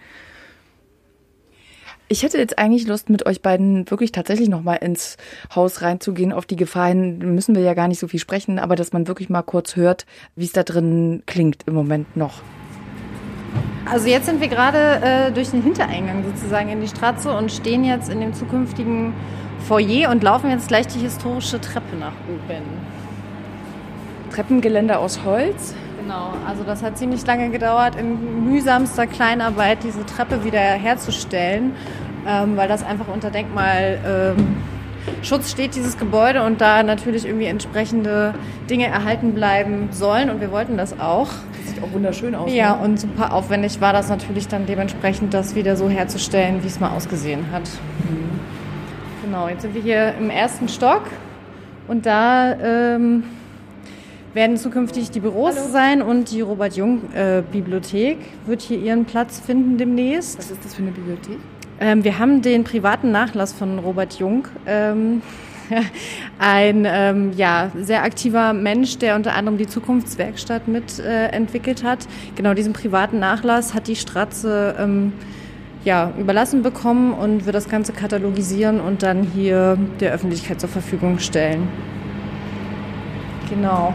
Ich 2.10 2.22
hätte 2.22 2.38
jetzt 2.38 2.60
eigentlich 2.60 2.86
Lust, 2.88 3.10
mit 3.10 3.26
euch 3.26 3.42
beiden 3.42 3.90
wirklich 3.90 4.12
tatsächlich 4.12 4.50
nochmal 4.50 4.78
ins 4.82 5.18
Haus 5.56 5.82
reinzugehen. 5.82 6.34
Auf 6.34 6.46
die 6.46 6.56
Gefahren 6.56 7.18
müssen 7.18 7.56
wir 7.56 7.64
ja 7.64 7.74
gar 7.74 7.88
nicht 7.88 8.00
so 8.00 8.08
viel 8.08 8.20
sprechen, 8.20 8.60
aber 8.60 8.76
dass 8.76 8.94
man 8.94 9.08
wirklich 9.08 9.30
mal 9.30 9.42
kurz 9.42 9.76
hört, 9.76 10.06
wie 10.36 10.46
es 10.46 10.52
da 10.52 10.64
drin 10.64 11.24
klingt 11.26 11.64
im 11.66 11.74
Moment 11.74 12.16
noch. 12.16 12.42
Also 13.90 14.08
jetzt 14.08 14.26
sind 14.26 14.42
wir 14.42 14.48
gerade 14.48 15.02
äh, 15.04 15.32
durch 15.32 15.52
den 15.52 15.62
Hintereingang 15.62 16.24
sozusagen 16.24 16.70
in 16.70 16.82
die 16.82 16.88
Straße 16.88 17.32
und 17.36 17.52
stehen 17.52 17.84
jetzt 17.84 18.10
in 18.10 18.20
dem 18.22 18.34
zukünftigen 18.34 19.14
Foyer 19.68 20.10
und 20.10 20.24
laufen 20.24 20.50
jetzt 20.50 20.68
gleich 20.68 20.88
die 20.88 21.00
historische 21.00 21.60
Treppe 21.60 21.96
nach 21.98 22.14
oben. 22.28 22.64
Treppengeländer 24.32 25.00
aus 25.00 25.24
Holz? 25.24 25.74
Genau, 26.04 26.34
also 26.46 26.64
das 26.64 26.84
hat 26.84 26.98
ziemlich 26.98 27.26
lange 27.26 27.50
gedauert, 27.50 27.96
in 27.96 28.46
mühsamster 28.46 29.08
Kleinarbeit 29.08 29.84
diese 29.84 30.06
Treppe 30.06 30.44
wieder 30.44 30.60
herzustellen, 30.60 31.74
ähm, 32.28 32.58
weil 32.58 32.68
das 32.68 32.84
einfach 32.84 33.08
unter 33.08 33.32
Denkmalschutz 33.32 34.34
ähm, 35.22 35.44
steht, 35.44 35.76
dieses 35.76 35.98
Gebäude, 35.98 36.44
und 36.44 36.60
da 36.60 36.84
natürlich 36.84 37.26
irgendwie 37.26 37.46
entsprechende 37.46 38.34
Dinge 38.70 38.88
erhalten 38.88 39.34
bleiben 39.34 39.90
sollen. 39.92 40.30
Und 40.30 40.42
wir 40.42 40.52
wollten 40.52 40.76
das 40.76 41.00
auch. 41.00 41.30
Das 41.58 41.74
sieht 41.74 41.82
auch 41.82 41.94
wunderschön 41.94 42.36
aus. 42.36 42.52
Ja, 42.54 42.76
ne? 42.76 42.84
und 42.84 43.00
super 43.00 43.34
aufwendig 43.34 43.80
war 43.80 43.94
das 43.94 44.10
natürlich 44.10 44.50
dann 44.50 44.66
dementsprechend, 44.66 45.34
das 45.34 45.56
wieder 45.56 45.78
so 45.78 45.88
herzustellen, 45.88 46.64
wie 46.64 46.68
es 46.68 46.82
mal 46.82 46.92
ausgesehen 46.92 47.50
hat. 47.54 47.64
Mhm. 48.10 48.40
Genau, 49.24 49.48
jetzt 49.48 49.62
sind 49.62 49.74
wir 49.74 49.82
hier 49.82 50.16
im 50.20 50.30
ersten 50.30 50.68
Stock 50.68 51.04
und 51.88 52.06
da 52.06 52.52
ähm, 52.62 53.24
werden 54.34 54.58
zukünftig 54.58 55.12
die 55.12 55.20
Büros 55.20 55.56
Hallo. 55.56 55.70
sein 55.72 56.02
und 56.02 56.32
die 56.32 56.42
Robert 56.42 56.76
Jung 56.76 57.14
äh, 57.14 57.44
wird 58.46 58.62
hier 58.62 58.80
ihren 58.80 59.06
Platz 59.06 59.40
finden 59.40 59.78
demnächst. 59.78 60.38
Was 60.40 60.52
ist 60.52 60.66
das 60.66 60.76
für 60.76 60.82
eine 60.82 60.92
Bibliothek? 60.92 61.38
Ähm, 61.80 62.04
wir 62.04 62.20
haben 62.20 62.42
den 62.42 62.64
privaten 62.64 63.12
Nachlass 63.12 63.54
von 63.54 63.80
Robert 63.80 64.20
Jung. 64.20 64.48
Ähm, 64.66 65.22
ein 66.40 66.86
ähm, 66.88 67.32
ja, 67.36 67.72
sehr 67.76 68.04
aktiver 68.04 68.54
Mensch, 68.54 68.98
der 68.98 69.16
unter 69.16 69.34
anderem 69.36 69.58
die 69.58 69.68
Zukunftswerkstatt 69.68 70.68
mitentwickelt 70.68 71.82
äh, 71.82 71.86
hat. 71.86 72.08
Genau 72.36 72.54
diesen 72.54 72.74
privaten 72.74 73.20
Nachlass 73.20 73.74
hat 73.74 73.88
die 73.88 73.96
Stratze 73.96 74.76
ähm, 74.80 75.14
ja, 75.86 76.14
überlassen 76.18 76.64
bekommen 76.64 77.14
und 77.14 77.46
wird 77.46 77.56
das 77.56 77.70
Ganze 77.70 77.92
katalogisieren 77.92 78.80
und 78.80 79.04
dann 79.04 79.24
hier 79.24 79.78
der 80.00 80.14
Öffentlichkeit 80.14 80.60
zur 80.60 80.70
Verfügung 80.70 81.20
stellen. 81.20 81.68
Genau. 83.50 83.94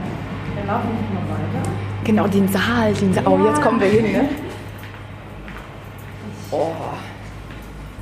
Wir 0.69 0.75
laufen 0.75 0.91
mal 1.15 1.23
weiter. 1.23 1.71
Genau, 2.05 2.27
den 2.27 2.47
Saal, 2.47 2.93
den 2.93 3.15
Saal. 3.15 3.27
Oh, 3.27 3.43
jetzt 3.47 3.63
kommen 3.63 3.81
wir 3.81 3.87
hin, 3.87 4.13
ne? 4.13 4.29
Oh. 6.51 6.73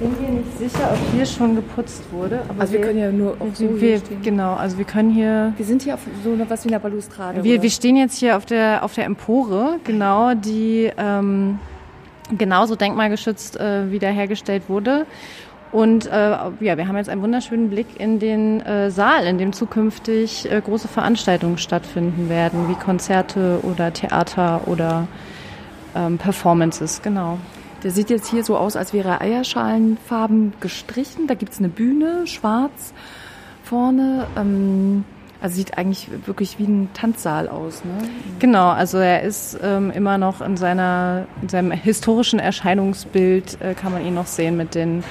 Bin 0.00 0.10
mir 0.20 0.40
nicht 0.40 0.58
sicher, 0.58 0.90
ob 0.92 0.98
hier 1.14 1.24
schon 1.24 1.54
geputzt 1.54 2.02
wurde. 2.10 2.40
also 2.58 2.72
wir, 2.72 2.80
wir, 2.80 2.86
können 2.86 2.98
ja 2.98 3.12
nur 3.12 3.36
auf 3.38 3.54
so 3.54 3.80
wir, 3.80 3.98
stehen. 3.98 4.20
Genau, 4.20 4.54
also 4.54 4.78
wir 4.78 4.84
können 4.84 5.10
hier... 5.10 5.52
Wir 5.56 5.64
sind 5.64 5.82
hier 5.82 5.94
auf 5.94 6.00
so 6.24 6.36
was 6.48 6.64
wie 6.64 6.70
einer 6.70 6.80
Balustrade. 6.80 7.44
Wir, 7.44 7.62
wir 7.62 7.70
stehen 7.70 7.96
jetzt 7.96 8.18
hier 8.18 8.36
auf 8.36 8.44
der, 8.44 8.82
auf 8.82 8.94
der 8.94 9.04
Empore, 9.04 9.78
genau, 9.84 10.34
die 10.34 10.90
ähm, 10.98 11.60
genauso 12.36 12.74
denkmalgeschützt 12.74 13.60
äh, 13.60 13.92
wiederhergestellt 13.92 14.64
wurde. 14.68 15.06
Und 15.76 16.06
äh, 16.06 16.10
ja, 16.10 16.78
wir 16.78 16.88
haben 16.88 16.96
jetzt 16.96 17.10
einen 17.10 17.20
wunderschönen 17.20 17.68
Blick 17.68 18.00
in 18.00 18.18
den 18.18 18.62
äh, 18.62 18.90
Saal, 18.90 19.26
in 19.26 19.36
dem 19.36 19.52
zukünftig 19.52 20.50
äh, 20.50 20.62
große 20.62 20.88
Veranstaltungen 20.88 21.58
stattfinden 21.58 22.30
werden, 22.30 22.70
wie 22.70 22.74
Konzerte 22.76 23.60
oder 23.62 23.92
Theater 23.92 24.62
oder 24.68 25.06
ähm, 25.94 26.16
Performances, 26.16 27.02
genau. 27.02 27.36
Der 27.82 27.90
sieht 27.90 28.08
jetzt 28.08 28.30
hier 28.30 28.42
so 28.42 28.56
aus, 28.56 28.74
als 28.74 28.94
wäre 28.94 29.20
Eierschalenfarben 29.20 30.54
gestrichen. 30.60 31.26
Da 31.26 31.34
gibt 31.34 31.52
es 31.52 31.58
eine 31.58 31.68
Bühne, 31.68 32.26
schwarz 32.26 32.94
vorne. 33.62 34.28
Ähm, 34.34 35.04
also 35.42 35.56
sieht 35.56 35.76
eigentlich 35.76 36.08
wirklich 36.24 36.58
wie 36.58 36.64
ein 36.64 36.88
Tanzsaal 36.94 37.48
aus, 37.48 37.84
ne? 37.84 38.08
Genau, 38.38 38.70
also 38.70 38.96
er 38.96 39.22
ist 39.22 39.58
ähm, 39.62 39.90
immer 39.90 40.16
noch 40.16 40.40
in, 40.40 40.56
seiner, 40.56 41.26
in 41.42 41.50
seinem 41.50 41.70
historischen 41.72 42.38
Erscheinungsbild, 42.38 43.60
äh, 43.60 43.74
kann 43.74 43.92
man 43.92 44.06
ihn 44.06 44.14
noch 44.14 44.26
sehen 44.26 44.56
mit 44.56 44.74
den 44.74 45.04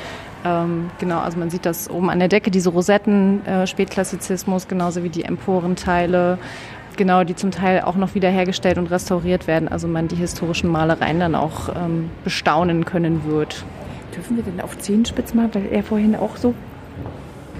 ähm, 0.45 0.91
genau, 0.99 1.19
also 1.19 1.37
man 1.37 1.49
sieht 1.49 1.65
das 1.65 1.89
oben 1.89 2.09
an 2.09 2.19
der 2.19 2.27
Decke, 2.27 2.51
diese 2.51 2.69
Rosetten, 2.69 3.45
äh, 3.45 3.65
Spätklassizismus, 3.65 4.67
genauso 4.67 5.03
wie 5.03 5.09
die 5.09 5.23
Emporenteile, 5.23 6.37
genau, 6.95 7.23
die 7.23 7.35
zum 7.35 7.51
Teil 7.51 7.81
auch 7.81 7.95
noch 7.95 8.15
wiederhergestellt 8.15 8.77
und 8.77 8.91
restauriert 8.91 9.47
werden. 9.47 9.67
Also 9.67 9.87
man 9.87 10.07
die 10.07 10.15
historischen 10.15 10.69
Malereien 10.69 11.19
dann 11.19 11.35
auch 11.35 11.69
ähm, 11.69 12.11
bestaunen 12.23 12.85
können 12.85 13.25
wird. 13.25 13.65
Dürfen 14.15 14.37
wir 14.37 14.43
denn 14.43 14.61
auf 14.61 14.77
Zehenspitz 14.77 15.33
mal, 15.33 15.49
weil 15.53 15.65
er 15.71 15.83
vorhin 15.83 16.15
auch 16.15 16.37
so 16.37 16.53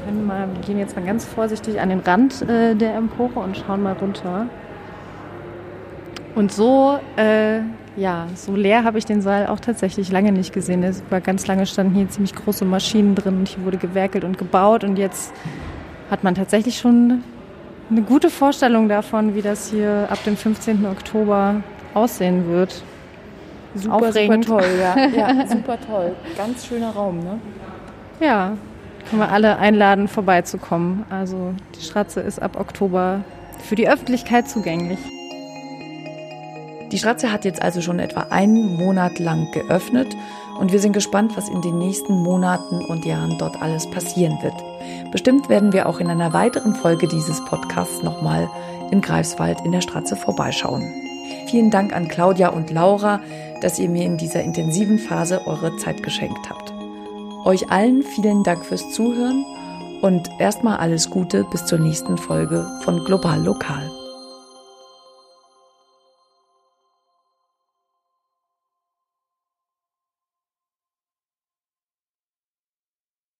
wir, 0.05 0.13
mal, 0.13 0.47
wir 0.53 0.61
gehen 0.61 0.77
jetzt 0.77 0.95
mal 0.95 1.05
ganz 1.05 1.25
vorsichtig 1.25 1.79
an 1.81 1.89
den 1.89 1.99
Rand 1.99 2.41
äh, 2.43 2.75
der 2.75 2.95
Empore 2.95 3.39
und 3.39 3.57
schauen 3.57 3.81
mal 3.81 3.93
runter. 3.93 4.47
Und 6.35 6.51
so 6.51 6.99
äh, 7.15 7.61
ja, 7.97 8.27
so 8.35 8.55
leer 8.55 8.83
habe 8.83 8.97
ich 8.97 9.05
den 9.05 9.21
Saal 9.21 9.47
auch 9.47 9.59
tatsächlich 9.59 10.11
lange 10.11 10.31
nicht 10.31 10.53
gesehen. 10.53 10.83
Es 10.83 11.01
war 11.09 11.21
ganz 11.21 11.47
lange 11.47 11.65
standen 11.65 11.95
hier 11.95 12.09
ziemlich 12.09 12.35
große 12.35 12.65
Maschinen 12.65 13.15
drin 13.15 13.39
und 13.39 13.47
hier 13.47 13.63
wurde 13.63 13.77
gewerkelt 13.77 14.23
und 14.23 14.37
gebaut 14.37 14.83
und 14.83 14.97
jetzt 14.97 15.33
hat 16.09 16.23
man 16.23 16.35
tatsächlich 16.35 16.77
schon 16.77 17.23
eine 17.89 18.01
gute 18.01 18.29
Vorstellung 18.29 18.89
davon, 18.89 19.35
wie 19.35 19.41
das 19.41 19.69
hier 19.69 20.07
ab 20.09 20.23
dem 20.25 20.35
15. 20.35 20.85
Oktober 20.85 21.61
aussehen 21.93 22.49
wird. 22.49 22.83
Super, 23.75 23.95
Aufregend. 23.95 24.45
super 24.45 24.59
toll, 24.61 24.69
ja. 24.79 25.07
ja. 25.15 25.47
Super 25.47 25.77
toll. 25.85 26.15
Ganz 26.37 26.65
schöner 26.65 26.91
Raum, 26.91 27.19
ne? 27.19 27.39
Ja, 28.19 28.53
können 29.09 29.21
wir 29.21 29.29
alle 29.29 29.57
einladen, 29.57 30.07
vorbeizukommen. 30.07 31.05
Also 31.09 31.53
die 31.75 31.83
Stratze 31.83 32.21
ist 32.21 32.41
ab 32.41 32.57
Oktober 32.59 33.21
für 33.63 33.75
die 33.75 33.87
Öffentlichkeit 33.89 34.49
zugänglich. 34.49 34.99
Die 36.95 36.99
Stratze 36.99 37.29
hat 37.29 37.43
jetzt 37.43 37.61
also 37.61 37.81
schon 37.81 37.99
etwa 37.99 38.27
einen 38.29 38.77
Monat 38.77 39.19
lang 39.19 39.51
geöffnet 39.51 40.15
und 40.57 40.71
wir 40.71 40.79
sind 40.79 40.93
gespannt, 40.93 41.35
was 41.35 41.49
in 41.49 41.61
den 41.61 41.77
nächsten 41.77 42.13
Monaten 42.13 42.85
und 42.85 43.03
Jahren 43.03 43.37
dort 43.37 43.61
alles 43.61 43.85
passieren 43.91 44.41
wird. 44.41 44.53
Bestimmt 45.11 45.49
werden 45.49 45.73
wir 45.73 45.89
auch 45.89 45.99
in 45.99 46.07
einer 46.07 46.31
weiteren 46.31 46.73
Folge 46.73 47.09
dieses 47.09 47.43
Podcasts 47.43 48.01
nochmal 48.01 48.49
in 48.91 49.01
Greifswald 49.01 49.59
in 49.65 49.73
der 49.73 49.81
Stratze 49.81 50.15
vorbeischauen. 50.15 50.89
Vielen 51.47 51.69
Dank 51.69 51.93
an 51.93 52.07
Claudia 52.07 52.47
und 52.47 52.71
Laura, 52.71 53.19
dass 53.59 53.77
ihr 53.77 53.89
mir 53.89 54.05
in 54.05 54.15
dieser 54.15 54.41
intensiven 54.41 54.97
Phase 54.97 55.45
eure 55.47 55.75
Zeit 55.75 56.01
geschenkt 56.01 56.49
habt. 56.49 56.73
Euch 57.43 57.69
allen 57.71 58.03
vielen 58.03 58.45
Dank 58.45 58.65
fürs 58.65 58.89
Zuhören 58.93 59.43
und 60.01 60.29
erstmal 60.39 60.77
alles 60.77 61.09
Gute 61.09 61.43
bis 61.51 61.65
zur 61.65 61.79
nächsten 61.79 62.17
Folge 62.17 62.65
von 62.85 63.03
Global 63.03 63.43
Lokal. 63.43 63.91